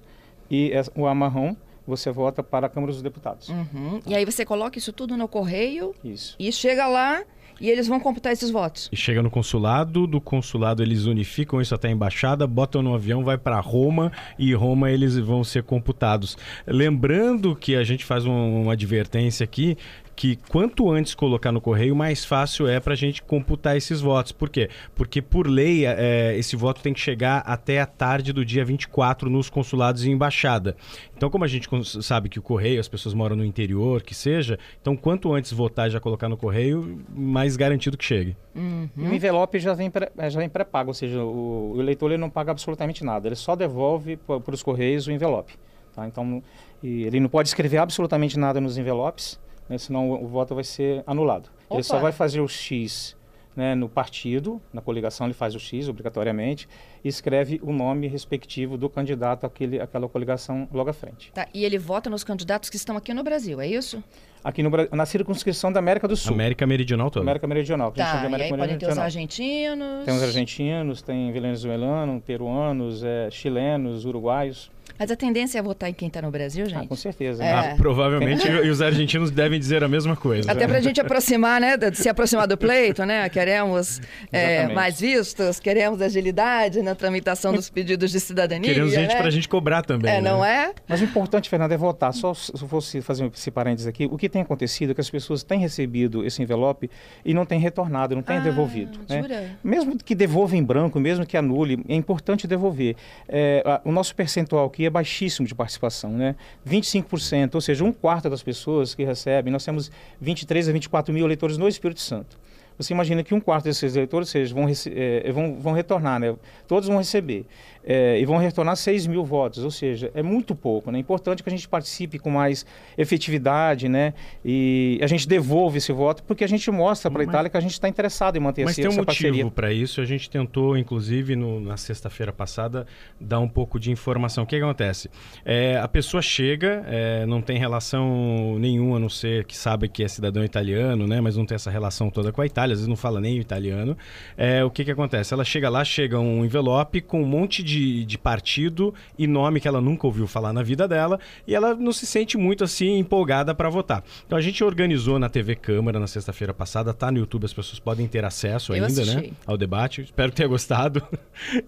e 0.51 0.73
o 0.95 1.13
marrom 1.15 1.57
você 1.87 2.11
vota 2.11 2.43
para 2.43 2.67
a 2.67 2.69
Câmara 2.69 2.93
dos 2.93 3.01
Deputados. 3.01 3.49
Uhum. 3.49 4.01
E 4.07 4.15
aí 4.15 4.25
você 4.25 4.45
coloca 4.45 4.79
isso 4.79 4.93
tudo 4.93 5.17
no 5.17 5.29
correio 5.29 5.95
isso. 6.05 6.35
e 6.39 6.51
chega 6.53 6.87
lá 6.87 7.23
e 7.61 7.71
eles 7.71 7.87
vão 7.87 7.99
computar 7.99 8.33
esses 8.33 8.51
votos. 8.51 8.89
E 8.93 8.97
chega 8.97 9.23
no 9.23 9.31
consulado, 9.31 10.07
do 10.07 10.21
consulado 10.21 10.83
eles 10.83 11.07
unificam 11.07 11.61
isso 11.61 11.75
até 11.75 11.89
a 11.89 11.91
embaixada, 11.91 12.47
botam 12.47 12.83
no 12.83 12.95
avião, 12.95 13.25
vai 13.25 13.39
para 13.39 13.59
Roma 13.61 14.13
e 14.39 14.53
Roma 14.53 14.91
eles 14.91 15.17
vão 15.17 15.43
ser 15.43 15.63
computados. 15.63 16.37
Lembrando 16.67 17.57
que 17.57 17.75
a 17.77 17.85
gente 17.85 18.05
faz 18.05 18.27
um, 18.27 18.63
uma 18.63 18.75
advertência 18.75 19.45
aqui 19.45 19.77
que 20.17 20.37
quanto 20.49 20.91
antes 20.91 21.15
colocar 21.15 21.53
no 21.53 21.61
correio, 21.61 21.95
mais 21.95 22.25
fácil 22.25 22.67
é 22.67 22.81
para 22.81 22.95
a 22.95 22.97
gente 22.97 23.23
computar 23.23 23.77
esses 23.77 24.01
votos. 24.01 24.33
Por 24.33 24.49
quê? 24.49 24.71
Porque, 24.95 25.21
por 25.21 25.47
lei, 25.47 25.85
é, 25.87 26.35
esse 26.39 26.57
voto 26.57 26.81
tem 26.81 26.95
que 26.95 26.99
chegar 26.99 27.41
até 27.41 27.81
a 27.81 27.87
tarde 27.87 28.33
do 28.33 28.43
dia 28.43 28.65
24 28.65 29.29
nos 29.29 29.51
consulados 29.51 30.07
e 30.07 30.11
embaixada. 30.11 30.75
Então, 31.15 31.29
como 31.29 31.45
a 31.45 31.47
gente 31.47 31.69
sabe 32.03 32.31
que 32.31 32.39
o 32.39 32.43
correio, 32.43 32.81
as 32.81 32.89
pessoas 32.89 33.15
moram 33.15 33.37
no 33.37 33.45
interior, 33.45 34.03
que 34.03 34.15
seja, 34.15 34.59
então 34.81 34.97
quanto 34.97 35.35
antes 35.35 35.53
votar 35.53 35.89
e 35.89 35.91
já 35.91 36.01
colocar 36.01 36.31
no 36.31 36.37
correio, 36.37 37.05
mais 37.15 37.55
garantido 37.55 37.99
que 37.99 38.05
chegue. 38.05 38.35
Uhum. 38.55 38.89
E 38.97 39.03
o 39.03 39.15
envelope 39.15 39.59
já 39.59 39.75
vem 39.75 39.91
pré-pago, 39.91 40.91
ou 40.91 40.95
seja, 40.95 41.23
o, 41.23 41.75
o 41.77 41.81
eleitor 41.81 42.11
ele 42.11 42.21
não 42.21 42.31
paga 42.31 42.53
absolutamente 42.53 43.05
nada, 43.05 43.29
ele 43.29 43.37
só 43.37 43.55
devolve 43.55 44.17
para 44.17 44.55
os 44.55 44.63
correios 44.63 45.07
o 45.07 45.13
envelope. 45.13 45.55
Tá? 45.95 46.07
Então, 46.07 46.43
ele 46.83 47.21
não 47.21 47.29
pode 47.29 47.49
escrever 47.49 47.79
absolutamente 47.79 48.39
nada 48.39 48.61
nos 48.61 48.79
envelopes, 48.79 49.39
né, 49.69 49.79
senão 49.79 50.11
o, 50.11 50.27
voto 50.27 50.55
vai 50.55 50.65
ser 50.65 51.03
anulado. 51.07 51.49
Opa. 51.69 51.77
Ele 51.77 51.83
só 51.83 51.99
vai 51.99 52.13
fazer 52.13 52.41
o 52.41 52.49
X 52.49 53.17
né, 53.57 53.75
no 53.75 53.89
partido, 53.89 54.61
na 54.73 54.83
coligação 54.83 55.27
ele 55.27 55.33
faz 55.33 55.55
o 55.55 55.59
X 55.59 55.89
obrigatoriamente, 55.89 56.69
e 57.03 57.09
escreve 57.09 57.59
o 57.63 57.73
nome 57.73 58.07
respectivo 58.07 58.77
do 58.77 58.91
candidato 58.91 59.47
àquele, 59.47 59.81
àquela 59.81 60.07
coligação 60.09 60.69
logo 60.71 60.91
à 60.91 60.93
frente. 60.93 61.33
Tá, 61.33 61.49
e 61.55 61.65
ele 61.65 61.79
vota 61.79 62.11
nos 62.11 62.23
candidatos 62.23 62.69
que 62.69 62.77
estão 62.77 62.97
aqui 62.97 63.15
no 63.15 63.25
Brasil, 63.25 63.59
é 63.61 63.67
isso? 63.67 64.05
Aqui 64.45 64.63
no 64.63 64.71
na 64.93 65.07
circunscrição 65.07 65.73
da 65.73 65.81
América 65.81 66.07
do 66.07 66.15
Sul. 66.15 66.35
América 66.35 66.67
Meridional 66.67 67.11
toda. 67.11 67.25
América 67.25 67.47
Meridional. 67.47 67.91
Tá, 67.91 68.29
e 68.29 68.43
aí 68.43 68.49
podem 68.51 68.79
ter 68.79 68.89
os 68.89 68.99
argentinos. 68.99 70.05
Tem 70.05 70.15
os 70.15 70.23
argentinos, 70.23 71.03
tem 71.03 71.33
venezuelanos, 71.33 72.23
peruanos, 72.23 73.03
é, 73.03 73.29
chilenos, 73.31 74.05
uruguaios. 74.05 74.71
Mas 74.99 75.11
a 75.11 75.17
tendência 75.17 75.59
é 75.59 75.63
votar 75.63 75.91
em 75.91 75.93
quem 75.93 76.09
está 76.09 76.23
no 76.23 76.31
Brasil, 76.31 76.67
gente? 76.67 76.85
Ah, 76.85 76.89
com 76.89 76.97
certeza. 76.97 77.45
É. 77.45 77.53
Ah, 77.53 77.75
provavelmente, 77.77 78.49
e 78.49 78.71
os 78.71 78.81
argentinos 78.81 79.31
devem 79.31 79.59
dizer 79.59 79.85
a 79.85 79.89
mesma 79.89 80.17
coisa. 80.17 80.51
Até 80.51 80.67
para 80.67 80.79
a 80.79 80.81
gente 80.81 81.01
aproximar, 81.01 81.61
né? 81.61 81.77
Se 81.93 82.09
aproximar 82.09 82.47
do 82.47 82.57
pleito, 82.57 83.05
né? 83.05 83.29
Queremos 83.29 84.01
é, 84.33 84.69
mais 84.69 85.01
vistos, 85.01 85.61
queremos 85.61 86.01
agilidade 86.01 86.83
na 86.83 86.95
tramitação 86.95 87.53
dos 87.53 87.69
pedidos 87.69 88.11
de 88.11 88.21
cidadania. 88.21 88.73
Queremos 88.73 88.93
gente 88.93 89.09
né? 89.09 89.17
para 89.17 89.29
a 89.29 89.31
gente 89.31 89.49
cobrar 89.49 89.83
também. 89.83 90.11
É, 90.11 90.21
né? 90.21 90.31
não 90.31 90.45
é? 90.45 90.73
Mas 90.89 91.01
o 91.01 91.05
importante, 91.05 91.49
Fernando, 91.49 91.73
é 91.73 91.77
votar. 91.77 92.13
Só 92.13 92.33
se 92.33 92.53
eu 92.53 92.69
fosse 92.69 93.01
fazer 93.01 93.31
esse 93.35 93.51
parênteses 93.51 93.87
aqui, 93.87 94.07
o 94.11 94.17
que 94.17 94.29
tem 94.29 94.43
acontecido 94.43 94.93
é 94.93 94.95
que 94.95 95.01
as 95.01 95.11
pessoas 95.11 95.43
têm 95.43 95.61
recebido 95.61 96.25
esse 96.25 96.43
envelope 96.43 96.91
e 97.25 97.35
não 97.35 97.45
têm 97.45 97.61
retornado, 97.61 98.15
não 98.15 98.23
têm 98.23 98.39
ah, 98.39 98.41
devolvido. 98.41 98.99
Né? 99.09 99.57
Mesmo 99.63 99.97
que 99.97 100.15
devolva 100.15 100.57
em 100.57 100.63
branco, 100.63 100.99
mesmo 100.99 101.27
que 101.27 101.37
anule, 101.37 101.85
é 101.89 101.95
importante 101.95 102.47
devolver. 102.47 102.97
É, 103.29 103.63
a, 103.65 103.81
o 103.85 103.93
nosso 103.93 104.15
percentual 104.15 104.69
aqui 104.77 104.85
é 104.85 104.91
baixíssimo 104.91 105.49
de 105.49 105.55
participação, 105.55 106.11
né? 106.11 106.37
25%, 106.69 107.55
ou 107.55 107.61
seja, 107.63 107.83
um 107.83 107.93
quarto 107.93 108.29
das 108.29 108.43
pessoas 108.43 108.95
que 108.95 109.03
recebem, 109.05 109.51
nós 109.51 109.65
temos 109.65 109.91
23 110.21 110.69
a 110.69 110.73
24 110.73 111.15
mil 111.15 111.25
eleitores 111.25 111.57
no 111.57 111.67
Espírito 111.67 112.01
Santo. 112.01 112.39
Você 112.77 112.93
imagina 112.93 113.25
que 113.25 113.35
um 113.35 113.41
quarto 113.41 113.65
desses 113.65 113.97
eleitores 113.97 114.29
seja, 114.29 114.55
vão, 114.55 114.67
é, 114.69 115.33
vão, 115.33 115.59
vão 115.59 115.73
retornar, 115.73 116.21
né? 116.21 116.37
todos 116.69 116.91
vão 116.91 116.99
receber 116.99 117.47
é, 117.87 118.19
e 118.19 118.25
vão 118.25 118.37
retornar 118.37 118.77
6 118.77 119.07
mil 119.07 119.25
votos, 119.25 119.63
ou 119.63 119.71
seja, 119.71 120.11
é 120.13 120.23
muito 120.23 120.55
pouco. 120.55 120.91
Né? 120.91 120.99
É 120.99 121.01
importante 121.01 121.43
que 121.43 121.49
a 121.49 121.53
gente 121.53 121.69
participe 121.69 122.19
com 122.19 122.31
mais 122.31 122.67
efetividade 122.99 123.89
né? 123.89 124.13
e 124.45 124.99
a 125.01 125.07
gente 125.07 125.29
devolva 125.29 125.79
esse 125.79 125.93
voto, 125.93 126.25
porque 126.25 126.43
a 126.43 126.49
gente 126.49 126.69
mostra 126.71 127.09
para 127.11 127.23
a 127.23 127.25
Itália 127.25 127.49
que 127.49 127.57
a 127.57 127.61
gente 127.61 127.73
está 127.73 127.89
interessado 127.89 128.37
em 128.37 128.41
manter 128.41 128.65
mas 128.65 128.77
Mas 128.77 128.85
tem 128.85 128.89
um 128.89 129.05
motivo 129.05 129.51
para 129.53 129.73
isso, 129.73 130.01
a 130.01 130.05
gente 130.05 130.29
tentou, 130.29 130.77
inclusive, 130.77 131.37
no, 131.37 131.61
na 131.61 131.77
sexta-feira 131.77 132.33
passada, 132.33 132.87
dar 133.21 133.39
um 133.39 133.49
pouco 133.49 133.79
de 133.79 133.93
informação. 133.93 134.43
O 134.43 134.47
que, 134.47 134.57
que 134.57 134.63
acontece? 134.63 135.09
É, 135.45 135.79
a 135.79 135.87
pessoa 135.87 136.21
chega, 136.21 136.85
é, 136.89 137.25
não 137.27 137.41
tem 137.41 137.57
relação 137.57 138.59
nenhuma, 138.59 138.97
a 138.97 139.01
não 139.01 139.09
ser 139.09 139.45
que 139.45 139.57
sabe 139.57 139.89
que 139.89 140.03
é 140.03 140.09
cidadão 140.09 140.45
italiano, 140.45 141.07
né? 141.07 141.21
mas 141.21 141.37
não 141.37 141.47
tem 141.47 141.55
essa 141.55 141.71
relação 141.71 142.11
toda 142.11 142.33
com 142.33 142.41
a 142.41 142.47
Itália, 142.47 142.73
às 142.73 142.81
vezes 142.81 142.89
não 142.89 142.97
fala 142.97 143.21
nem 143.21 143.39
o 143.39 143.41
italiano. 143.41 143.97
É, 144.37 144.65
o 144.65 144.71
que, 144.71 144.85
que 144.85 144.91
acontece? 144.91 145.33
Ela 145.33 145.45
chega 145.45 145.69
lá, 145.69 145.85
chega 145.85 146.19
um 146.19 146.45
envelope 146.45 147.01
com 147.01 147.23
um 147.23 147.27
monte 147.27 147.63
de 147.63 147.76
de, 147.77 148.05
de 148.05 148.19
partido 148.19 148.95
e 149.19 149.27
nome 149.27 149.61
que 149.61 149.69
ela 149.69 149.81
nunca 149.81 150.07
ouviu 150.07 150.27
falar 150.27 150.53
na 150.53 150.63
vida 150.63 150.89
dela 150.89 151.21
e 151.47 151.55
ela 151.55 151.75
não 151.75 151.93
se 151.93 152.07
sente 152.07 152.39
muito 152.39 152.65
assim 152.65 152.99
empolgada 152.99 153.55
para 153.55 153.69
votar. 153.69 154.03
Então 154.27 154.39
a 154.39 154.41
gente 154.41 154.65
organizou 154.65 155.19
na 155.19 155.29
TV 155.29 155.55
Câmara 155.55 156.01
na 156.01 156.07
sexta-feira 156.07 156.55
passada, 156.55 156.95
tá 156.95 157.11
no 157.13 157.19
YouTube, 157.19 157.45
as 157.45 157.53
pessoas 157.53 157.79
podem 157.79 158.07
ter 158.09 158.25
acesso 158.25 158.73
Eu 158.73 158.77
ainda, 158.85 158.89
né, 158.89 159.03
assisti. 159.03 159.31
né, 159.31 159.37
ao 159.47 159.57
debate. 159.57 160.03
Espero 160.03 160.31
que 160.31 160.37
tenha 160.37 160.49
gostado. 160.49 161.03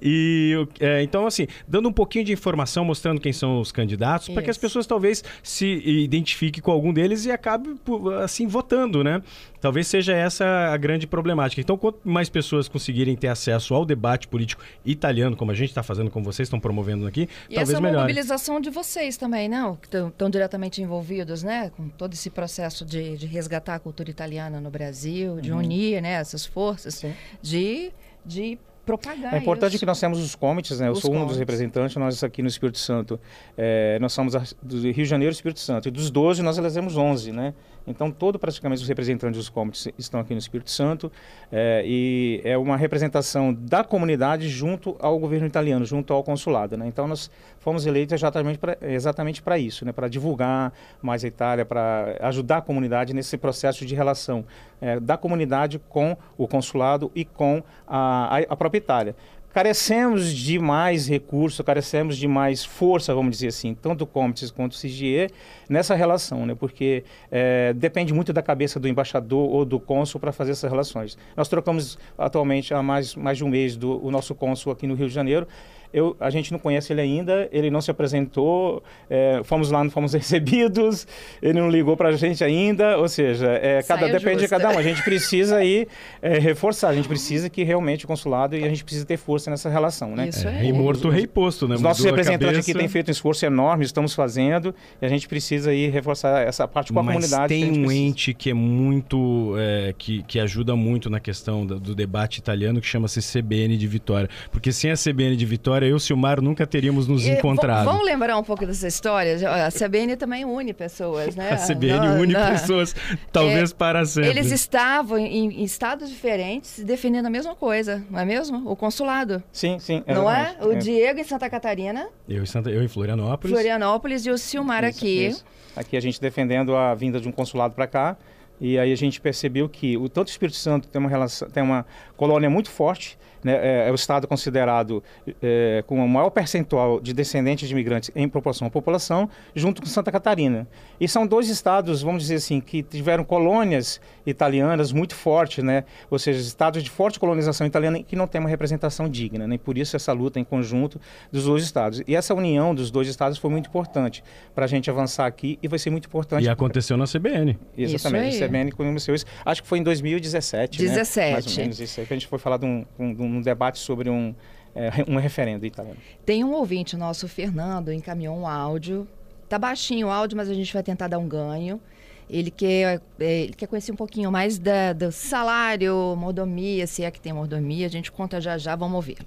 E 0.00 0.66
é, 0.80 1.02
então 1.02 1.26
assim, 1.26 1.46
dando 1.66 1.88
um 1.90 1.92
pouquinho 1.92 2.24
de 2.24 2.32
informação, 2.32 2.84
mostrando 2.84 3.20
quem 3.20 3.32
são 3.32 3.60
os 3.60 3.70
candidatos, 3.70 4.28
para 4.28 4.42
que 4.42 4.48
as 4.50 4.56
pessoas 4.56 4.86
talvez 4.86 5.22
se 5.42 5.66
identifiquem 5.84 6.62
com 6.62 6.70
algum 6.70 6.92
deles 6.92 7.26
e 7.26 7.30
acabe 7.30 7.74
assim 8.22 8.46
votando, 8.46 9.04
né? 9.04 9.22
Talvez 9.60 9.86
seja 9.86 10.14
essa 10.14 10.44
a 10.72 10.76
grande 10.76 11.06
problemática. 11.06 11.60
Então, 11.60 11.76
quanto 11.76 12.00
mais 12.04 12.28
pessoas 12.28 12.68
conseguirem 12.68 13.16
ter 13.16 13.28
acesso 13.28 13.74
ao 13.74 13.84
debate 13.84 14.28
político 14.28 14.62
italiano, 14.84 15.36
como 15.36 15.50
a 15.50 15.54
gente 15.54 15.70
está 15.70 15.82
fazendo, 15.82 16.10
como 16.10 16.24
vocês 16.24 16.46
estão 16.46 16.60
promovendo 16.60 17.06
aqui, 17.06 17.28
e 17.48 17.54
talvez 17.54 17.68
essa 17.70 17.72
é 17.72 17.80
uma 17.80 17.88
melhore. 17.88 18.02
mobilização 18.04 18.60
de 18.60 18.70
vocês 18.70 19.16
também, 19.16 19.48
não? 19.48 19.76
Que 19.76 19.96
estão 19.96 20.30
diretamente 20.30 20.82
envolvidos, 20.82 21.42
né? 21.42 21.70
Com 21.76 21.88
todo 21.88 22.12
esse 22.12 22.30
processo 22.30 22.84
de, 22.84 23.16
de 23.16 23.26
resgatar 23.26 23.74
a 23.74 23.78
cultura 23.78 24.10
italiana 24.10 24.60
no 24.60 24.70
Brasil, 24.70 25.40
de 25.40 25.52
uhum. 25.52 25.58
unir 25.58 26.00
né, 26.02 26.12
essas 26.12 26.46
forças, 26.46 26.94
Sim. 26.94 27.14
de, 27.42 27.92
de 28.24 28.58
propagar 28.88 29.34
É 29.34 29.38
importante 29.38 29.72
isso. 29.72 29.80
que 29.80 29.86
nós 29.86 30.00
temos 30.00 30.18
os 30.18 30.34
comitês, 30.34 30.80
né? 30.80 30.88
Eu 30.88 30.92
Os 30.92 31.00
sou 31.00 31.10
um 31.10 31.14
dos 31.14 31.20
comitês. 31.20 31.38
representantes, 31.38 31.96
nós 31.96 32.24
aqui 32.24 32.40
no 32.42 32.48
Espírito 32.48 32.78
Santo, 32.78 33.20
é, 33.56 33.98
nós 34.00 34.12
somos 34.12 34.34
a- 34.34 34.42
do 34.62 34.80
Rio 34.80 34.92
de 34.94 35.04
Janeiro 35.04 35.30
e 35.32 35.34
Espírito 35.34 35.60
Santo. 35.60 35.88
E 35.88 35.90
dos 35.90 36.10
12, 36.10 36.42
nós 36.42 36.56
elegemos 36.58 36.96
11, 36.96 37.30
né? 37.32 37.54
Então, 37.86 38.10
todo 38.10 38.38
praticamente 38.38 38.82
os 38.82 38.88
representantes 38.88 39.38
dos 39.38 39.48
comitês 39.48 39.88
estão 39.98 40.20
aqui 40.20 40.34
no 40.34 40.38
Espírito 40.38 40.70
Santo. 40.70 41.10
é, 41.50 41.82
e 41.86 42.42
é 42.44 42.58
uma 42.58 42.76
representação 42.76 43.54
da 43.54 43.82
comunidade 43.82 44.48
junto 44.50 44.94
ao 45.00 45.18
governo 45.18 45.46
italiano, 45.46 45.84
junto 45.86 46.12
ao 46.12 46.22
consulado, 46.22 46.76
né? 46.76 46.86
Então, 46.86 47.06
nós 47.08 47.30
fomos 47.58 47.86
eleitos 47.86 48.12
exatamente 48.12 48.58
para 48.58 48.76
exatamente 48.82 49.42
isso, 49.58 49.84
né? 49.86 49.92
Para 49.92 50.08
divulgar 50.08 50.72
mais 51.00 51.24
a 51.24 51.28
Itália, 51.28 51.64
para 51.64 52.16
ajudar 52.20 52.58
a 52.58 52.60
comunidade 52.60 53.14
nesse 53.14 53.38
processo 53.38 53.86
de 53.86 53.94
relação 53.94 54.44
é, 54.80 55.00
da 55.00 55.16
comunidade 55.16 55.80
com 55.88 56.16
o 56.36 56.46
consulado 56.46 57.10
e 57.14 57.24
com 57.24 57.62
a, 57.86 58.36
a- 58.36 58.44
a 58.50 58.56
própria 58.56 58.77
Itália. 58.78 59.14
carecemos 59.52 60.32
de 60.32 60.58
mais 60.58 61.08
recursos, 61.08 61.60
carecemos 61.64 62.16
de 62.16 62.28
mais 62.28 62.64
força, 62.64 63.14
vamos 63.14 63.32
dizer 63.32 63.48
assim, 63.48 63.74
tanto 63.74 64.04
o 64.04 64.06
Comites 64.06 64.50
quanto 64.50 64.72
o 64.72 64.78
CGE, 64.78 65.28
nessa 65.68 65.94
relação, 65.94 66.46
né? 66.46 66.54
porque 66.54 67.02
é, 67.30 67.72
depende 67.72 68.14
muito 68.14 68.32
da 68.32 68.42
cabeça 68.42 68.78
do 68.78 68.86
embaixador 68.86 69.50
ou 69.50 69.64
do 69.64 69.80
cônsul 69.80 70.20
para 70.20 70.32
fazer 70.32 70.52
essas 70.52 70.70
relações. 70.70 71.18
Nós 71.36 71.48
trocamos 71.48 71.98
atualmente 72.16 72.72
há 72.72 72.82
mais, 72.82 73.14
mais 73.14 73.38
de 73.38 73.44
um 73.44 73.48
mês 73.48 73.76
do, 73.76 74.04
o 74.04 74.10
nosso 74.10 74.34
cônsul 74.34 74.70
aqui 74.70 74.86
no 74.86 74.94
Rio 74.94 75.08
de 75.08 75.14
Janeiro, 75.14 75.48
eu, 75.92 76.16
a 76.20 76.30
gente 76.30 76.52
não 76.52 76.58
conhece 76.58 76.92
ele 76.92 77.00
ainda, 77.00 77.48
ele 77.52 77.70
não 77.70 77.80
se 77.80 77.90
apresentou, 77.90 78.82
é, 79.08 79.40
fomos 79.44 79.70
lá, 79.70 79.82
não 79.82 79.90
fomos 79.90 80.12
recebidos, 80.14 81.06
ele 81.42 81.58
não 81.58 81.70
ligou 81.70 81.96
para 81.96 82.10
a 82.10 82.12
gente 82.12 82.42
ainda, 82.44 82.98
ou 82.98 83.08
seja, 83.08 83.48
é, 83.62 83.82
cada, 83.82 84.08
depende 84.08 84.40
de 84.40 84.48
cada 84.48 84.70
um. 84.70 84.78
A 84.78 84.82
gente 84.82 85.02
precisa 85.02 85.56
aí 85.58 85.86
é, 86.20 86.38
reforçar, 86.38 86.88
a 86.88 86.94
gente 86.94 87.08
precisa 87.08 87.48
que 87.48 87.62
realmente 87.62 88.04
o 88.04 88.08
consulado 88.08 88.56
e 88.56 88.64
a 88.64 88.68
gente 88.68 88.84
precisa 88.84 89.06
ter 89.06 89.16
força 89.16 89.50
nessa 89.50 89.68
relação, 89.68 90.14
né? 90.14 90.28
Isso 90.28 90.46
é. 90.46 90.58
Rei 90.58 90.72
morto, 90.72 91.08
rei 91.08 91.26
posto, 91.26 91.66
né? 91.66 91.74
Os 91.74 91.82
nossos 91.82 92.04
Mudou 92.04 92.16
representantes 92.16 92.60
aqui 92.60 92.74
têm 92.74 92.88
feito 92.88 93.08
um 93.08 93.12
esforço 93.12 93.44
enorme, 93.44 93.84
estamos 93.84 94.14
fazendo, 94.14 94.74
e 95.00 95.06
a 95.06 95.08
gente 95.08 95.28
precisa 95.28 95.70
aí 95.70 95.88
reforçar 95.88 96.46
essa 96.46 96.66
parte 96.66 96.92
com 96.92 97.00
a 97.00 97.02
Mas 97.02 97.14
comunidade. 97.14 97.48
tem 97.48 97.86
um 97.86 97.90
ente 97.90 98.34
que 98.34 98.50
é 98.50 98.54
muito, 98.54 99.54
é, 99.58 99.94
que, 99.96 100.22
que 100.24 100.38
ajuda 100.38 100.76
muito 100.76 101.08
na 101.10 101.20
questão 101.20 101.66
do, 101.66 101.78
do 101.78 101.94
debate 101.94 102.38
italiano, 102.38 102.80
que 102.80 102.86
chama-se 102.86 103.20
CBN 103.20 103.76
de 103.76 103.86
Vitória. 103.86 104.28
Porque 104.50 104.72
sem 104.72 104.90
a 104.90 104.94
CBN 104.94 105.36
de 105.36 105.46
Vitória, 105.46 105.77
história, 105.78 105.86
eu 105.86 105.90
e 105.90 105.94
o 105.94 106.00
Silmar 106.00 106.40
nunca 106.42 106.66
teríamos 106.66 107.06
nos 107.06 107.26
e, 107.26 107.30
encontrado. 107.30 107.84
Vamos 107.84 108.04
lembrar 108.04 108.36
um 108.36 108.42
pouco 108.42 108.66
dessa 108.66 108.86
história? 108.86 109.36
A 109.66 109.70
CBN 109.70 110.16
também 110.16 110.44
une 110.44 110.72
pessoas, 110.72 111.36
né? 111.36 111.52
A 111.52 111.56
CBN 111.56 112.06
não, 112.06 112.20
une 112.20 112.32
não. 112.32 112.50
pessoas, 112.50 112.94
talvez 113.32 113.70
é, 113.70 113.74
para 113.74 114.04
sempre. 114.04 114.30
Eles 114.30 114.50
estavam 114.50 115.18
em, 115.18 115.60
em, 115.60 115.64
estados 115.64 116.08
diferentes 116.08 116.82
defendendo 116.84 117.26
a 117.26 117.30
mesma 117.30 117.54
coisa, 117.54 118.04
não 118.10 118.18
é 118.18 118.24
mesmo? 118.24 118.70
O 118.70 118.74
consulado. 118.74 119.42
Sim, 119.52 119.78
sim. 119.78 120.02
Não 120.06 120.30
é? 120.30 120.56
O 120.60 120.72
é. 120.72 120.76
Diego 120.76 121.20
em 121.20 121.24
Santa 121.24 121.48
Catarina. 121.48 122.08
Eu 122.28 122.42
em, 122.42 122.46
Santa, 122.46 122.70
eu 122.70 122.82
em 122.82 122.88
Florianópolis. 122.88 123.54
Florianópolis 123.54 124.26
e 124.26 124.30
o 124.30 124.38
Silmar 124.38 124.84
isso, 124.84 124.98
aqui. 124.98 125.26
Isso. 125.26 125.44
Aqui 125.76 125.96
a 125.96 126.00
gente 126.00 126.20
defendendo 126.20 126.74
a 126.76 126.94
vinda 126.94 127.20
de 127.20 127.28
um 127.28 127.32
consulado 127.32 127.74
para 127.74 127.86
cá. 127.86 128.16
E 128.60 128.76
aí 128.76 128.92
a 128.92 128.96
gente 128.96 129.20
percebeu 129.20 129.68
que 129.68 129.96
o 129.96 130.08
tanto 130.08 130.28
o 130.28 130.30
Espírito 130.30 130.56
Santo 130.56 130.88
tem 130.88 130.98
uma 130.98 131.08
relação, 131.08 131.48
tem 131.48 131.62
uma 131.62 131.86
colônia 132.18 132.50
muito 132.50 132.68
forte 132.68 133.16
né, 133.42 133.52
é, 133.52 133.88
é, 133.88 133.92
o 133.92 133.94
estado 133.94 134.26
considerado 134.26 135.02
é, 135.42 135.82
com 135.86 136.04
o 136.04 136.08
maior 136.08 136.30
percentual 136.30 137.00
de 137.00 137.12
descendentes 137.12 137.68
de 137.68 137.74
imigrantes 137.74 138.10
em 138.14 138.28
proporção 138.28 138.66
à 138.66 138.70
população, 138.70 139.28
junto 139.54 139.80
com 139.82 139.88
Santa 139.88 140.10
Catarina. 140.10 140.66
E 141.00 141.08
são 141.08 141.26
dois 141.26 141.48
estados, 141.48 142.02
vamos 142.02 142.22
dizer 142.22 142.36
assim, 142.36 142.60
que 142.60 142.82
tiveram 142.82 143.24
colônias 143.24 144.00
italianas 144.26 144.92
muito 144.92 145.14
fortes, 145.14 145.62
né? 145.62 145.84
ou 146.10 146.18
seja, 146.18 146.40
estados 146.40 146.82
de 146.82 146.90
forte 146.90 147.18
colonização 147.18 147.66
italiana 147.66 148.02
que 148.02 148.16
não 148.16 148.26
tem 148.26 148.40
uma 148.40 148.50
representação 148.50 149.08
digna. 149.08 149.46
Né? 149.46 149.58
Por 149.58 149.78
isso 149.78 149.96
essa 149.96 150.12
luta 150.12 150.40
em 150.40 150.44
conjunto 150.44 151.00
dos 151.30 151.44
dois 151.44 151.62
estados. 151.62 152.02
E 152.06 152.14
essa 152.14 152.34
união 152.34 152.74
dos 152.74 152.90
dois 152.90 153.08
estados 153.08 153.38
foi 153.38 153.50
muito 153.50 153.68
importante 153.68 154.22
para 154.54 154.64
a 154.64 154.68
gente 154.68 154.90
avançar 154.90 155.26
aqui 155.26 155.58
e 155.62 155.68
vai 155.68 155.78
ser 155.78 155.90
muito 155.90 156.06
importante. 156.06 156.44
E 156.44 156.48
aconteceu 156.48 156.96
na 156.96 157.04
CBN. 157.04 157.58
Exatamente, 157.76 158.42
a 158.42 158.48
CBN 158.48 158.72
conheceu 158.72 159.14
isso. 159.14 159.26
Acho 159.44 159.62
que 159.62 159.68
foi 159.68 159.78
em 159.78 159.82
2017, 159.82 160.78
17. 160.78 161.20
Né? 161.20 161.32
Mais 161.32 161.46
ou 161.46 161.62
menos 161.62 161.80
isso 161.80 162.00
aí, 162.00 162.06
que 162.08 162.14
a 162.14 162.16
gente 162.16 162.26
foi 162.26 162.38
falar 162.38 162.56
de 162.56 162.66
um, 162.66 162.84
de 162.98 163.22
um 163.22 163.38
um 163.38 163.40
debate 163.40 163.78
sobre 163.78 164.10
um, 164.10 164.34
é, 164.74 164.90
um 165.08 165.16
referendo 165.16 165.64
italiano. 165.64 165.98
Tem 166.24 166.44
um 166.44 166.52
ouvinte 166.52 166.96
nosso, 166.96 167.28
Fernando, 167.28 167.92
encaminhou 167.92 168.36
um 168.36 168.46
áudio. 168.46 169.06
Tá 169.48 169.58
baixinho 169.58 170.08
o 170.08 170.10
áudio, 170.10 170.36
mas 170.36 170.48
a 170.48 170.54
gente 170.54 170.72
vai 170.72 170.82
tentar 170.82 171.08
dar 171.08 171.18
um 171.18 171.28
ganho. 171.28 171.80
Ele 172.28 172.50
quer, 172.50 173.00
é, 173.18 173.42
ele 173.42 173.54
quer 173.54 173.66
conhecer 173.66 173.90
um 173.90 173.96
pouquinho 173.96 174.30
mais 174.30 174.58
da, 174.58 174.92
do 174.92 175.10
salário, 175.10 176.14
mordomia, 176.16 176.86
se 176.86 177.02
é 177.02 177.10
que 177.10 177.20
tem 177.20 177.32
mordomia. 177.32 177.86
A 177.86 177.90
gente 177.90 178.12
conta 178.12 178.40
já 178.40 178.58
já, 178.58 178.76
vamos 178.76 178.96
ouvir. 178.96 179.18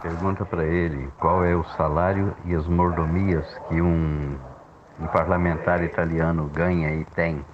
Pergunta 0.00 0.44
para 0.44 0.64
ele 0.64 1.08
qual 1.18 1.44
é 1.44 1.56
o 1.56 1.64
salário 1.76 2.36
e 2.44 2.54
as 2.54 2.66
mordomias 2.66 3.46
que 3.68 3.80
um, 3.80 4.38
um 5.00 5.06
parlamentar 5.08 5.82
italiano 5.82 6.48
ganha 6.54 6.94
e 6.94 7.04
tem. 7.06 7.44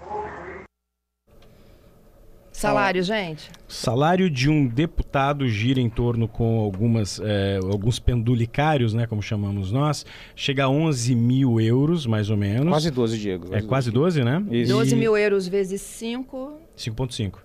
Salário, 2.62 3.02
gente? 3.02 3.50
Salário 3.66 4.30
de 4.30 4.48
um 4.48 4.66
deputado 4.66 5.48
gira 5.48 5.80
em 5.80 5.90
torno 5.90 6.28
com 6.28 6.60
algumas, 6.60 7.20
é, 7.20 7.58
alguns 7.62 7.98
pendulicários, 7.98 8.94
né, 8.94 9.06
como 9.06 9.20
chamamos 9.20 9.72
nós, 9.72 10.06
chega 10.36 10.64
a 10.64 10.68
11 10.68 11.14
mil 11.16 11.60
euros, 11.60 12.06
mais 12.06 12.30
ou 12.30 12.36
menos. 12.36 12.68
Quase 12.68 12.90
12, 12.90 13.18
Diego. 13.18 13.48
Quase 13.48 13.64
é 13.64 13.68
quase 13.68 13.90
12, 13.90 14.22
né? 14.22 14.44
Isso. 14.50 14.72
12 14.72 14.94
mil 14.94 15.16
euros 15.16 15.48
vezes 15.48 15.80
5... 15.80 16.60
5.5. 16.76 17.38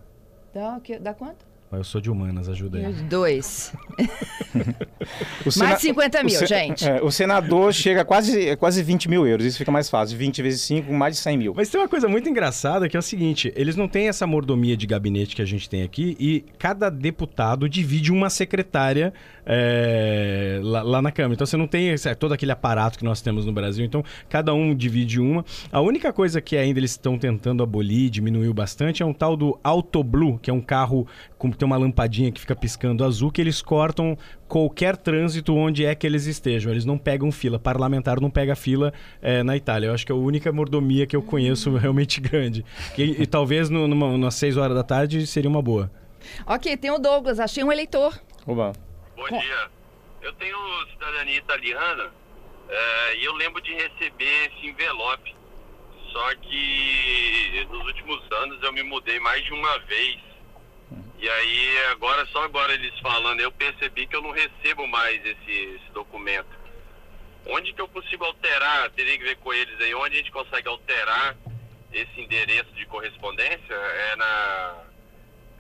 Dá, 0.53 0.79
dá 1.01 1.13
quanto? 1.13 1.45
Eu 1.69 1.83
sou 1.83 1.99
de 1.99 2.09
humanas, 2.09 2.47
ajuda 2.47 2.77
aí. 2.77 2.93
Dois. 2.93 3.73
Sena... 5.49 5.69
Mais 5.69 5.81
50 5.81 6.23
mil, 6.23 6.41
o 6.41 6.45
gente. 6.45 6.87
É, 6.87 7.01
o 7.01 7.11
senador 7.11 7.73
chega 7.73 8.01
a 8.01 8.05
quase, 8.05 8.55
quase 8.55 8.81
20 8.81 9.09
mil 9.09 9.27
euros. 9.27 9.45
Isso 9.45 9.57
fica 9.57 9.71
mais 9.71 9.89
fácil. 9.89 10.17
20 10.17 10.41
vezes 10.41 10.61
5, 10.61 10.91
mais 10.93 11.15
de 11.15 11.21
100 11.21 11.37
mil. 11.37 11.53
Mas 11.53 11.69
tem 11.69 11.79
uma 11.79 11.87
coisa 11.87 12.07
muito 12.07 12.29
engraçada 12.29 12.87
que 12.87 12.95
é 12.95 12.99
o 12.99 13.03
seguinte: 13.03 13.51
eles 13.55 13.75
não 13.75 13.87
têm 13.87 14.07
essa 14.07 14.25
mordomia 14.25 14.77
de 14.77 14.87
gabinete 14.87 15.35
que 15.35 15.41
a 15.41 15.45
gente 15.45 15.69
tem 15.69 15.83
aqui 15.83 16.15
e 16.19 16.45
cada 16.57 16.89
deputado 16.89 17.67
divide 17.67 18.13
uma 18.13 18.29
secretária 18.29 19.13
é, 19.45 20.59
lá, 20.63 20.81
lá, 20.83 21.01
na 21.01 21.11
Câmara. 21.11 21.33
Então 21.33 21.45
você 21.45 21.57
não 21.57 21.67
tem 21.67 21.89
é, 21.89 22.15
todo 22.15 22.33
aquele 22.33 22.51
aparato 22.51 22.97
que 22.97 23.05
nós 23.05 23.21
temos 23.21 23.45
no 23.45 23.51
Brasil. 23.51 23.83
Então 23.83 24.03
cada 24.29 24.53
um 24.53 24.73
divide 24.73 25.19
uma. 25.19 25.43
A 25.69 25.81
única 25.81 26.13
coisa 26.13 26.39
que 26.39 26.55
ainda 26.55 26.79
eles 26.79 26.91
estão 26.91 27.17
tentando 27.17 27.61
abolir, 27.61 28.09
diminuiu 28.09 28.53
bastante, 28.53 29.03
é 29.03 29.05
um 29.05 29.13
tal 29.13 29.35
do 29.35 29.59
Autoblue, 29.63 30.39
que 30.41 30.49
é 30.49 30.53
um 30.53 30.61
carro 30.61 31.05
com 31.37 31.56
tem 31.57 31.65
uma 31.65 31.77
lampadinha 31.77 32.31
que 32.31 32.39
fica 32.39 32.55
piscando 32.55 33.03
azul, 33.03 33.31
que 33.31 33.41
eles 33.41 33.61
cortam 33.61 34.17
qualquer 34.47 34.95
trânsito 34.95 35.55
onde 35.55 35.85
é 35.85 35.93
que 35.93 36.05
eles 36.05 36.25
estejam. 36.25 36.71
Eles 36.71 36.85
não 36.85 36.97
pegam 36.97 37.31
fila. 37.31 37.59
Parlamentar 37.59 38.21
não 38.21 38.29
pega 38.29 38.55
fila 38.55 38.93
é, 39.21 39.43
na 39.43 39.55
Itália. 39.57 39.87
Eu 39.87 39.93
acho 39.93 40.05
que 40.05 40.11
é 40.11 40.15
a 40.15 40.17
única 40.17 40.51
mordomia 40.51 41.05
que 41.05 41.15
eu 41.15 41.21
conheço 41.21 41.75
realmente 41.77 42.21
grande. 42.21 42.63
E, 42.97 43.23
e 43.23 43.25
talvez 43.25 43.69
no, 43.69 43.87
numa, 43.87 44.07
umas 44.07 44.35
6 44.35 44.57
horas 44.57 44.75
da 44.75 44.83
tarde 44.83 45.25
seria 45.27 45.49
uma 45.49 45.61
boa. 45.61 45.91
Ok, 46.45 46.75
tem 46.77 46.91
o 46.91 46.99
Douglas. 46.99 47.39
Achei 47.39 47.63
um 47.63 47.71
eleitor. 47.71 48.19
Oba. 48.45 48.73
Bom 49.15 49.27
dia. 49.27 49.69
Eu 50.21 50.33
tenho 50.33 50.57
cidadania 50.91 51.37
italiana 51.37 52.11
é, 52.69 53.17
e 53.17 53.25
eu 53.25 53.33
lembro 53.33 53.61
de 53.61 53.73
receber 53.73 54.51
esse 54.51 54.67
envelope. 54.67 55.35
Só 56.11 56.35
que 56.35 57.67
nos 57.69 57.85
últimos 57.85 58.21
anos 58.43 58.61
eu 58.63 58.73
me 58.73 58.83
mudei 58.83 59.19
mais 59.19 59.43
de 59.43 59.53
uma 59.53 59.77
vez 59.79 60.26
e 61.19 61.29
aí, 61.29 61.77
agora, 61.91 62.25
só 62.27 62.43
agora 62.43 62.73
eles 62.73 62.97
falando, 62.99 63.39
eu 63.39 63.51
percebi 63.51 64.05
que 64.05 64.15
eu 64.15 64.21
não 64.21 64.31
recebo 64.31 64.87
mais 64.87 65.23
esse, 65.25 65.51
esse 65.51 65.91
documento. 65.91 66.49
Onde 67.47 67.73
que 67.73 67.81
eu 67.81 67.87
consigo 67.87 68.25
alterar? 68.25 68.89
Teria 68.91 69.17
que 69.17 69.23
ver 69.23 69.37
com 69.37 69.53
eles 69.53 69.79
aí, 69.81 69.95
onde 69.95 70.15
a 70.15 70.17
gente 70.17 70.31
consegue 70.31 70.67
alterar 70.67 71.35
esse 71.91 72.21
endereço 72.21 72.71
de 72.73 72.85
correspondência? 72.85 73.73
É 73.73 74.15
na 74.15 74.83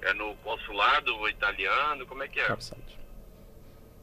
é 0.01 0.13
no 0.13 0.35
consulado 0.37 1.27
italiano? 1.27 2.05
Como 2.05 2.23
é 2.23 2.27
que 2.27 2.39
é? 2.39 2.47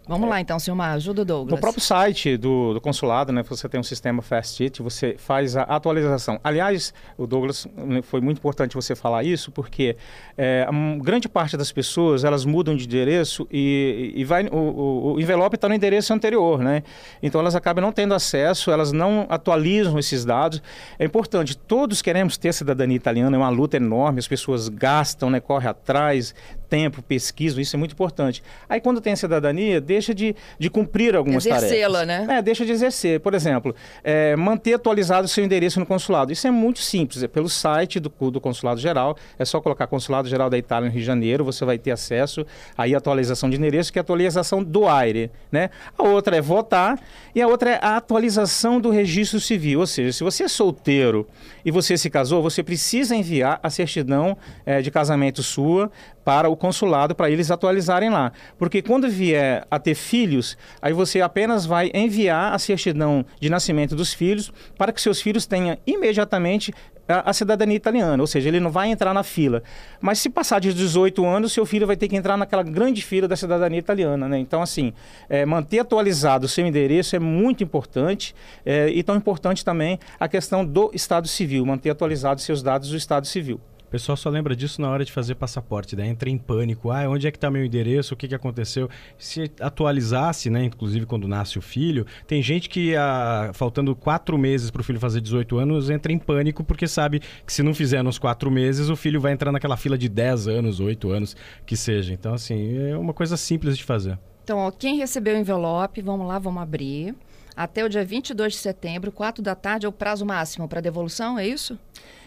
Vamos 0.07 0.27
é. 0.27 0.31
lá 0.31 0.41
então, 0.41 0.59
Silmar, 0.59 0.93
ajuda 0.95 1.23
o 1.23 1.25
Douglas. 1.25 1.55
No 1.55 1.61
próprio 1.61 1.83
site 1.83 2.37
do, 2.37 2.75
do, 2.75 2.81
consulado, 2.81 3.33
né, 3.33 3.43
você 3.43 3.69
tem 3.69 3.81
um 3.81 3.85
sistema 3.85 4.21
FastIT, 4.21 4.83
você 4.83 5.17
faz 5.19 5.57
a 5.57 5.63
atualização. 5.63 6.39
Aliás, 6.45 6.93
o 7.17 7.27
Douglas, 7.27 7.67
né, 7.75 8.03
foi 8.03 8.21
muito 8.21 8.39
importante 8.39 8.75
você 8.75 8.95
falar 8.95 9.25
isso, 9.25 9.51
porque 9.51 9.97
é, 10.37 10.67
grande 11.01 11.29
parte 11.29 11.57
das 11.57 11.73
pessoas, 11.73 12.23
elas 12.23 12.45
mudam 12.45 12.77
de 12.77 12.85
endereço 12.85 13.49
e, 13.51 14.13
e 14.15 14.25
vai, 14.25 14.47
o, 14.47 15.15
o, 15.15 15.21
envelope 15.21 15.57
está 15.57 15.69
no 15.69 15.75
endereço 15.75 16.13
anterior, 16.13 16.61
né? 16.61 16.83
Então 17.23 17.41
elas 17.41 17.55
acabam 17.55 17.83
não 17.83 17.93
tendo 17.93 18.15
acesso, 18.15 18.71
elas 18.71 18.93
não 18.93 19.27
atualizam 19.31 19.99
esses 19.99 20.25
dados. 20.25 20.63
É 20.99 21.05
importante, 21.05 21.57
todos 21.57 22.03
queremos 22.03 22.37
ter 22.37 22.53
cidadania 22.53 22.97
italiana, 22.97 23.37
é 23.37 23.39
uma 23.39 23.49
luta 23.49 23.79
enorme, 23.79 24.19
as 24.19 24.29
pessoas 24.29 24.69
gastam, 24.69 25.31
né, 25.31 25.41
correm 25.41 25.69
atrás, 25.69 26.35
tempo, 26.75 27.01
pesquisam, 27.03 27.61
isso 27.61 27.77
é 27.77 27.79
muito 27.79 27.93
importante. 27.93 28.43
Aí 28.69 28.81
quando 28.81 29.01
tem 29.01 29.13
a 29.13 29.17
cidadania, 29.17 29.81
deixa 29.81 30.13
de, 30.13 30.35
de 30.59 30.69
cumprir 30.69 31.15
algumas 31.15 31.45
tarefas. 31.45 31.71
Exercê-la, 31.71 32.05
né? 32.05 32.27
É, 32.29 32.43
deixa 32.43 32.67
de 32.67 32.73
exercer. 32.73 33.21
Por 33.21 33.33
exemplo, 33.33 33.77
é, 34.03 34.35
manter 34.35 34.75
atualizado 34.75 35.27
o 35.27 35.29
seu 35.29 35.45
endereço 35.45 35.79
no 35.79 35.87
consulado. 35.87 36.33
Isso 36.33 36.49
é 36.49 36.51
muito 36.51 36.81
simples, 36.81 37.23
é 37.23 37.29
pelo 37.29 37.49
site 37.49 38.01
do, 38.01 38.11
do 38.29 38.41
Consulado 38.41 38.81
Geral, 38.81 39.17
é 39.39 39.45
só 39.45 39.61
colocar 39.61 39.87
Consulado 39.87 40.29
Geral 40.29 40.51
da 40.51 40.59
Itália 40.59 40.89
no 40.89 40.93
Rio 40.93 41.01
de 41.01 41.07
Janeiro, 41.07 41.45
você 41.45 41.65
vai 41.65 41.79
ter 41.79 41.93
acesso 41.93 42.45
aí 42.77 42.93
à 42.93 42.99
atualização 42.99 43.49
de 43.49 43.57
endereço, 43.57 43.93
que 43.93 43.99
é 43.99 44.01
a 44.01 44.03
atualização 44.03 44.65
do 44.65 44.89
AIRE, 44.89 45.31
né? 45.53 45.71
A 45.97 46.03
outra 46.03 46.37
é 46.37 46.41
votar 46.41 46.99
e 47.35 47.41
a 47.41 47.47
outra 47.47 47.71
é 47.71 47.79
a 47.81 47.97
atualização 47.97 48.81
do 48.81 48.91
registro 48.91 49.39
civil, 49.39 49.79
ou 49.79 49.87
seja, 49.87 50.13
se 50.13 50.25
você 50.25 50.43
é 50.43 50.49
solteiro 50.49 51.29
e 51.65 51.71
você 51.71 51.97
se 51.97 52.11
casou, 52.11 52.43
você 52.43 52.65
precisa 52.65 53.15
enviar 53.15 53.61
a 53.63 53.71
certidão 53.71 54.37
é, 54.67 54.83
de 54.83 54.91
casamento 54.91 55.41
sua 55.41 55.91
para 56.25 56.49
o 56.49 56.57
consulado 56.65 57.15
para 57.15 57.29
eles 57.31 57.51
atualizarem 57.51 58.09
lá. 58.09 58.33
Porque 58.57 58.81
quando 58.81 59.07
vier 59.07 59.67
a 59.71 59.79
ter 59.79 59.95
filhos, 59.95 60.57
aí 60.81 60.95
você 60.95 61.21
apenas 61.21 61.67
vai 61.67 61.91
enviar 61.93 62.55
a 62.55 62.59
certidão 62.59 63.23
de 63.39 63.51
nascimento 63.51 63.95
dos 63.95 64.15
filhos 64.15 64.51
para 64.79 64.91
que 64.91 64.99
seus 64.99 65.21
filhos 65.21 65.45
tenham 65.45 65.77
imediatamente 65.87 66.73
a, 67.07 67.29
a, 67.29 67.33
cidadania 67.35 67.77
italiana, 67.77 68.23
ou 68.23 68.27
seja, 68.27 68.49
ele 68.49 68.61
não 68.61 68.71
vai 68.71 68.89
entrar 68.89 69.13
na 69.13 69.23
fila. 69.23 69.63
Mas 70.01 70.21
se 70.21 70.31
passar 70.31 70.59
de 70.59 70.73
18 70.73 71.23
anos, 71.27 71.53
seu 71.53 71.67
filho 71.67 71.87
vai 71.87 71.99
ter 71.99 72.09
que 72.09 72.17
entrar 72.17 72.35
naquela 72.39 72.63
grande 72.63 73.03
fila 73.03 73.29
da 73.29 73.37
cidadania 73.37 73.79
italiana. 73.79 74.27
Né? 74.27 74.39
Então, 74.39 74.63
assim, 74.63 74.95
é, 75.29 75.45
manter 75.45 75.81
atualizado 75.81 76.47
o 76.47 76.49
seu 76.49 76.67
endereço 76.67 77.15
é 77.15 77.19
muito 77.19 77.63
importante 77.63 78.35
é, 78.65 78.89
e 78.89 79.03
tão 79.03 79.17
importante 79.17 79.63
também 79.63 79.99
a 80.19 80.27
questão 80.27 80.65
do 80.65 80.91
Estado 80.95 81.29
Civil, 81.29 81.67
manter 81.67 81.91
atualizados 81.91 82.43
seus 82.43 82.63
dados 82.63 82.89
do 82.89 82.97
Estado 82.97 83.27
Civil 83.27 83.61
pessoal 83.95 84.17
só 84.17 84.29
lembra 84.29 84.57
disso 84.57 84.83
na 84.83 84.91
hora 84.91 85.05
de 85.05 85.13
fazer 85.13 85.37
passaporte, 85.37 85.95
daí 85.95 86.09
entra 86.09 86.29
em 86.29 86.37
pânico. 86.37 86.91
Ah, 86.91 87.09
onde 87.09 87.29
é 87.29 87.31
que 87.31 87.37
está 87.37 87.49
meu 87.49 87.65
endereço? 87.65 88.13
O 88.13 88.17
que, 88.17 88.27
que 88.27 88.35
aconteceu? 88.35 88.91
Se 89.17 89.49
atualizasse, 89.61 90.51
né, 90.51 90.65
inclusive 90.65 91.07
quando 91.07 91.29
nasce 91.29 91.61
o 91.61 91.63
filho, 91.63 92.05
tem 92.27 92.43
gente 92.43 92.69
que, 92.69 92.97
ah, 92.97 93.53
faltando 93.55 93.95
quatro 93.95 94.37
meses 94.37 94.69
para 94.69 94.81
o 94.81 94.85
filho 94.85 94.99
fazer 94.99 95.21
18 95.21 95.59
anos, 95.59 95.91
entra 95.91 96.13
em 96.13 96.19
pânico 96.19 96.65
porque 96.65 96.89
sabe 96.89 97.21
que 97.47 97.53
se 97.53 97.63
não 97.63 97.73
fizer 97.73 98.03
nos 98.03 98.19
quatro 98.19 98.51
meses, 98.51 98.89
o 98.89 98.97
filho 98.97 99.21
vai 99.21 99.33
entrar 99.33 99.53
naquela 99.53 99.77
fila 99.77 99.97
de 99.97 100.09
10 100.09 100.49
anos, 100.49 100.81
8 100.81 101.13
anos, 101.13 101.37
que 101.65 101.77
seja. 101.77 102.13
Então, 102.13 102.35
assim, 102.35 102.77
é 102.77 102.99
uma 102.99 103.15
coisa 103.15 103.37
simples 103.37 103.79
de 103.79 103.85
fazer. 103.85 104.19
Então, 104.43 104.59
ó, 104.59 104.73
quem 104.73 104.97
recebeu 104.97 105.37
o 105.37 105.39
envelope, 105.39 106.03
vamos 106.03 106.27
lá, 106.27 106.41
vamos 106.41 106.61
abrir. 106.61 107.15
Até 107.57 107.85
o 107.85 107.89
dia 107.89 108.05
22 108.05 108.55
de 108.55 108.59
setembro, 108.59 109.13
4 109.13 109.41
da 109.41 109.55
tarde 109.55 109.87
é 109.87 109.89
o 109.89 109.93
prazo 109.93 110.27
máximo 110.27 110.67
para 110.67 110.81
devolução, 110.81 111.39
é 111.39 111.47
isso? 111.47 111.79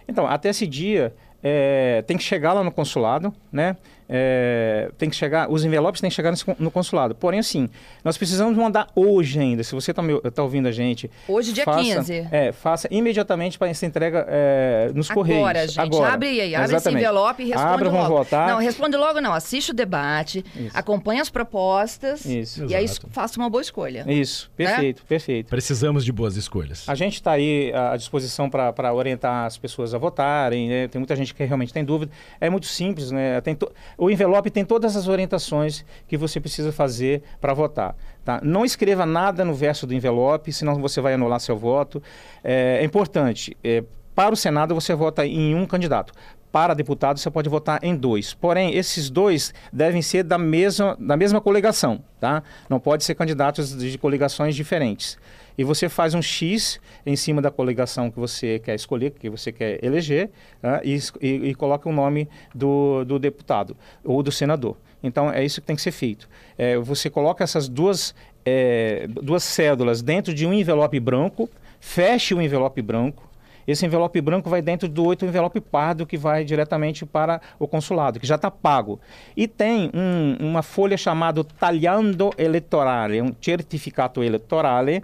Então, 0.07 0.25
até 0.25 0.49
esse 0.49 0.65
dia, 0.65 1.13
é, 1.43 2.03
tem 2.07 2.17
que 2.17 2.23
chegar 2.23 2.53
lá 2.53 2.63
no 2.63 2.71
consulado, 2.71 3.33
né? 3.51 3.77
É, 4.09 4.89
tem 4.97 5.09
que 5.09 5.15
chegar, 5.15 5.49
os 5.51 5.65
envelopes 5.65 5.99
têm 6.01 6.09
que 6.09 6.15
chegar 6.15 6.33
no 6.59 6.71
consulado. 6.71 7.13
Porém, 7.15 7.39
assim, 7.39 7.69
nós 8.03 8.17
precisamos 8.17 8.55
mandar 8.57 8.87
hoje 8.95 9.39
ainda. 9.39 9.63
Se 9.63 9.75
você 9.75 9.91
está 9.91 10.03
tá 10.33 10.43
ouvindo 10.43 10.67
a 10.67 10.71
gente. 10.71 11.09
Hoje, 11.27 11.51
dia 11.51 11.65
faça, 11.65 11.81
15. 11.81 12.27
É, 12.31 12.51
faça 12.51 12.87
imediatamente 12.91 13.57
para 13.57 13.69
essa 13.69 13.85
entrega 13.85 14.25
é, 14.29 14.91
nos 14.93 15.11
Agora, 15.11 15.27
Correios. 15.27 15.73
Gente, 15.73 15.79
Agora, 15.79 16.13
abre 16.13 16.41
aí, 16.41 16.55
abre 16.55 16.75
esse 16.75 16.89
envelope 16.89 17.43
e 17.43 17.47
responde 17.47 17.73
Abra, 17.73 17.89
logo. 17.89 18.17
Votar. 18.17 18.47
Não, 18.47 18.59
responde 18.59 18.95
logo 18.95 19.19
não. 19.19 19.33
Assiste 19.33 19.71
o 19.71 19.73
debate, 19.73 20.43
Isso. 20.55 20.77
acompanha 20.77 21.21
as 21.21 21.29
propostas 21.29 22.25
Isso. 22.25 22.63
e 22.63 22.73
Exato. 22.73 23.07
aí 23.07 23.11
faça 23.11 23.39
uma 23.39 23.49
boa 23.49 23.61
escolha. 23.61 24.05
Isso, 24.07 24.49
perfeito, 24.55 24.99
né? 24.99 25.05
perfeito. 25.07 25.49
Precisamos 25.49 26.05
de 26.05 26.11
boas 26.11 26.35
escolhas. 26.35 26.87
A 26.87 26.95
gente 26.95 27.15
está 27.15 27.31
aí 27.31 27.71
à 27.73 27.95
disposição 27.97 28.49
para 28.49 28.93
orientar 28.93 29.45
as 29.45 29.57
pessoas 29.57 29.93
a 29.93 29.97
votarem. 29.97 30.69
Né? 30.69 30.87
Tem 30.87 30.99
muita 30.99 31.15
gente 31.15 31.33
que 31.33 31.43
realmente 31.43 31.73
tem 31.73 31.83
dúvida. 31.83 32.11
É 32.39 32.49
muito 32.49 32.67
simples, 32.67 33.11
né? 33.11 33.41
Tem 33.41 33.55
to... 33.55 33.71
O 33.97 34.09
envelope 34.11 34.51
tem 34.51 34.63
todas 34.63 34.95
as 34.95 35.07
orientações 35.07 35.83
que 36.07 36.15
você 36.15 36.39
precisa 36.39 36.71
fazer 36.71 37.23
para 37.41 37.53
votar. 37.53 37.95
Tá? 38.23 38.39
Não 38.43 38.63
escreva 38.63 39.05
nada 39.05 39.43
no 39.43 39.53
verso 39.53 39.87
do 39.87 39.93
envelope, 39.93 40.53
senão 40.53 40.75
você 40.75 41.01
vai 41.01 41.15
anular 41.15 41.39
seu 41.39 41.57
voto. 41.57 42.01
É, 42.43 42.77
é 42.81 42.83
importante. 42.83 43.57
É, 43.63 43.83
para 44.13 44.33
o 44.33 44.37
Senado, 44.37 44.75
você 44.75 44.93
vota 44.93 45.25
em 45.25 45.55
um 45.55 45.65
candidato 45.65 46.13
para 46.57 46.73
deputado 46.73 47.19
você 47.19 47.29
pode 47.29 47.47
votar 47.47 47.79
em 47.83 47.95
dois. 47.95 48.33
Porém, 48.33 48.75
esses 48.75 49.11
dois 49.11 49.53
devem 49.71 50.01
ser 50.01 50.23
da 50.23 50.39
mesma, 50.39 50.97
da 50.99 51.15
mesma 51.15 51.39
coligação, 51.39 52.03
tá? 52.19 52.41
Não 52.67 52.79
pode 52.79 53.03
ser 53.03 53.13
candidatos 53.13 53.77
de 53.77 53.95
coligações 53.95 54.55
diferentes 54.55 55.19
e 55.55 55.63
você 55.63 55.87
faz 55.87 56.15
um 56.15 56.21
X 56.21 56.79
em 57.05 57.15
cima 57.15 57.43
da 57.43 57.51
coligação 57.51 58.09
que 58.09 58.19
você 58.19 58.57
quer 58.57 58.73
escolher, 58.73 59.11
que 59.11 59.29
você 59.29 59.51
quer 59.51 59.83
eleger, 59.83 60.31
né, 60.61 60.81
e, 60.83 60.97
e, 61.21 61.49
e, 61.49 61.55
coloca 61.55 61.87
o 61.87 61.91
nome 61.91 62.27
do, 62.55 63.03
do 63.05 63.19
deputado 63.19 63.77
ou 64.03 64.23
do 64.23 64.31
senador. 64.31 64.77
Então, 65.03 65.31
é 65.31 65.45
isso 65.45 65.61
que 65.61 65.67
tem 65.67 65.75
que 65.75 65.81
ser 65.81 65.91
feito. 65.91 66.27
É, 66.57 66.75
você 66.77 67.07
coloca 67.07 67.43
essas 67.43 67.69
duas, 67.69 68.15
é, 68.43 69.07
duas 69.07 69.43
cédulas 69.43 70.01
dentro 70.01 70.33
de 70.33 70.45
um 70.45 70.53
envelope 70.53 70.99
branco, 70.99 71.47
feche 71.79 72.33
o 72.33 72.41
envelope 72.41 72.81
branco, 72.81 73.26
esse 73.67 73.85
envelope 73.85 74.19
branco 74.21 74.49
vai 74.49 74.61
dentro 74.61 74.87
do 74.87 75.03
outro 75.03 75.27
envelope 75.27 75.59
pardo 75.59 76.05
que 76.05 76.17
vai 76.17 76.45
diretamente 76.45 77.05
para 77.05 77.41
o 77.59 77.67
consulado, 77.67 78.19
que 78.19 78.25
já 78.25 78.35
está 78.35 78.49
pago. 78.49 78.99
E 79.35 79.47
tem 79.47 79.91
um, 79.93 80.37
uma 80.39 80.63
folha 80.63 80.95
chamada 80.95 81.43
tagliando 81.43 82.31
elettorale, 82.37 83.21
um 83.21 83.35
certificato 83.41 84.23
elettorale, 84.23 85.03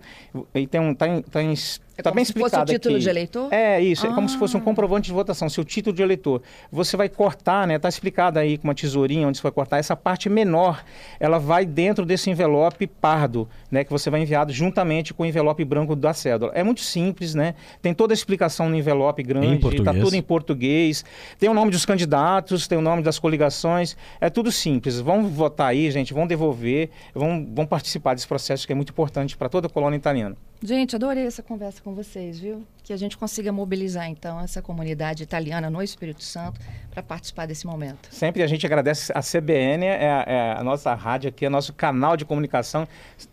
e 0.56 0.66
tem 0.66 0.80
um, 0.80 0.96
tem, 0.96 1.22
tem 1.22 1.54
é 1.96 2.02
tá 2.02 2.12
bem 2.12 2.26
se 2.26 2.34
fosse 2.34 2.56
o 2.56 2.66
título 2.66 2.96
aqui. 2.96 3.04
de 3.04 3.10
eleitor? 3.10 3.54
É, 3.54 3.80
isso. 3.80 4.08
Ah. 4.08 4.10
É 4.10 4.14
como 4.14 4.28
se 4.28 4.38
fosse 4.38 4.58
um 4.58 4.60
ah. 4.60 4.64
comprovante 4.64 5.08
de 5.08 5.14
votação, 5.14 5.48
seu 5.48 5.64
título 5.64 5.96
de 5.96 6.02
eleitor. 6.02 6.42
Você 6.72 6.98
vai 6.98 7.08
cortar, 7.08 7.68
né? 7.68 7.76
Está 7.76 7.88
explicado 7.88 8.40
aí 8.40 8.58
com 8.58 8.68
uma 8.68 8.74
tesourinha 8.74 9.28
onde 9.28 9.38
você 9.38 9.44
vai 9.44 9.52
cortar. 9.52 9.78
Essa 9.78 9.96
parte 9.96 10.28
menor, 10.28 10.84
ela 11.20 11.38
vai 11.38 11.66
dentro 11.66 12.06
desse 12.06 12.30
envelope 12.30 12.88
pardo, 12.88 13.48
né? 13.70 13.84
Que 13.84 13.92
você 13.92 14.10
vai 14.10 14.22
enviado 14.22 14.52
juntamente 14.52 15.14
com 15.14 15.24
o 15.24 15.26
envelope 15.26 15.64
branco 15.64 15.96
da 15.96 16.14
cédula. 16.14 16.52
É 16.56 16.64
muito 16.64 16.82
simples, 16.82 17.36
né? 17.36 17.54
Tem 17.82 17.94
toda 17.94 18.14
a 18.14 18.16
explicação 18.16 18.70
no 18.70 18.76
envelope 18.76 19.22
grande, 19.22 19.68
está 19.76 19.94
tudo 19.94 20.16
em 20.16 20.22
português. 20.22 21.06
Tem 21.38 21.48
o 21.48 21.54
nome 21.54 21.70
dos 21.70 21.86
candidatos, 21.86 22.68
tem 22.68 22.78
o 22.78 22.82
nome 22.82 23.04
das 23.04 23.20
coligações. 23.20 23.96
É 24.20 24.30
tudo 24.30 24.52
simples. 24.52 25.00
Vão 25.00 25.28
votar 25.28 25.68
aí, 25.68 25.92
gente, 25.92 26.14
vão 26.14 26.26
devolver, 26.26 26.90
vão, 27.14 27.48
vão 27.54 27.66
participar 27.66 28.16
desse 28.16 28.28
processo 28.28 28.66
que 28.66 28.74
é 28.74 28.76
muito 28.76 28.90
importante 28.90 29.38
para 29.38 29.48
toda 29.48 29.68
a 29.68 29.70
colônia 29.70 29.98
italiana. 29.98 30.36
Gente, 30.64 30.96
adorei 30.96 31.26
essa 31.26 31.44
conversa 31.44 31.82
com 31.82 31.94
vocês, 31.94 32.40
viu? 32.40 32.66
Que 32.84 32.92
a 32.92 32.98
gente 32.98 33.18
consiga 33.18 33.50
mobilizar, 33.50 34.10
então, 34.10 34.42
essa 34.42 34.62
comunidade 34.62 35.24
italiana 35.24 35.70
no 35.70 35.82
Espírito 35.82 36.22
Santo 36.22 36.60
para 36.92 37.02
participar 37.02 37.46
desse 37.46 37.66
momento. 37.66 38.10
Sempre 38.12 38.44
a 38.44 38.48
gente 38.48 38.66
agradece 38.66 39.10
a 39.16 39.22
CBN, 39.22 39.86
é 39.86 40.12
a, 40.12 40.26
é 40.28 40.60
a 40.60 40.64
nossa 40.64 40.94
rádio 40.94 41.30
aqui, 41.30 41.46
é 41.46 41.50
nosso 41.50 41.72
canal 41.72 42.18
de 42.18 42.26
comunicação, 42.26 42.86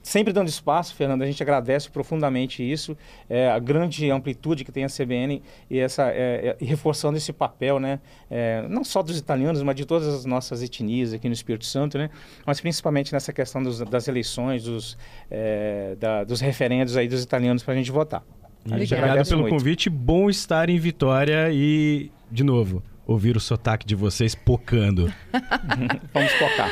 sempre 0.02 0.32
dando 0.32 0.46
espaço, 0.46 0.94
Fernando. 0.94 1.22
A 1.22 1.26
gente 1.26 1.42
agradece 1.42 1.90
profundamente 1.90 2.62
isso, 2.62 2.96
é, 3.28 3.50
a 3.50 3.58
grande 3.58 4.08
amplitude 4.08 4.64
que 4.64 4.70
tem 4.70 4.84
a 4.84 4.88
CBN 4.88 5.42
e, 5.68 5.80
essa, 5.80 6.10
é, 6.10 6.56
é, 6.60 6.64
reforçando 6.64 7.18
esse 7.18 7.32
papel, 7.32 7.80
né? 7.80 7.98
É, 8.30 8.64
não 8.68 8.84
só 8.84 9.02
dos 9.02 9.18
italianos, 9.18 9.62
mas 9.64 9.74
de 9.74 9.84
todas 9.84 10.06
as 10.06 10.24
nossas 10.24 10.62
etnias 10.62 11.12
aqui 11.12 11.26
no 11.26 11.34
Espírito 11.34 11.66
Santo, 11.66 11.98
né? 11.98 12.08
Mas 12.46 12.60
principalmente 12.60 13.12
nessa 13.12 13.32
questão 13.32 13.60
dos, 13.60 13.80
das 13.80 14.06
eleições, 14.06 14.62
dos, 14.62 14.96
é, 15.28 15.96
da, 15.98 16.22
dos 16.22 16.40
referendos 16.40 16.96
aí 16.96 17.08
dos 17.08 17.22
italianos 17.24 17.64
para 17.64 17.74
a 17.74 17.76
gente 17.76 17.90
votar. 17.90 18.22
Gente 18.66 18.94
Obrigado 18.94 19.28
pelo 19.28 19.40
muito. 19.42 19.54
convite. 19.54 19.90
Bom 19.90 20.28
estar 20.28 20.68
em 20.68 20.78
Vitória 20.78 21.48
e, 21.50 22.10
de 22.30 22.44
novo, 22.44 22.82
ouvir 23.06 23.36
o 23.36 23.40
sotaque 23.40 23.86
de 23.86 23.94
vocês 23.94 24.34
pocando. 24.34 25.12
Vamos 26.12 26.32
focar. 26.32 26.70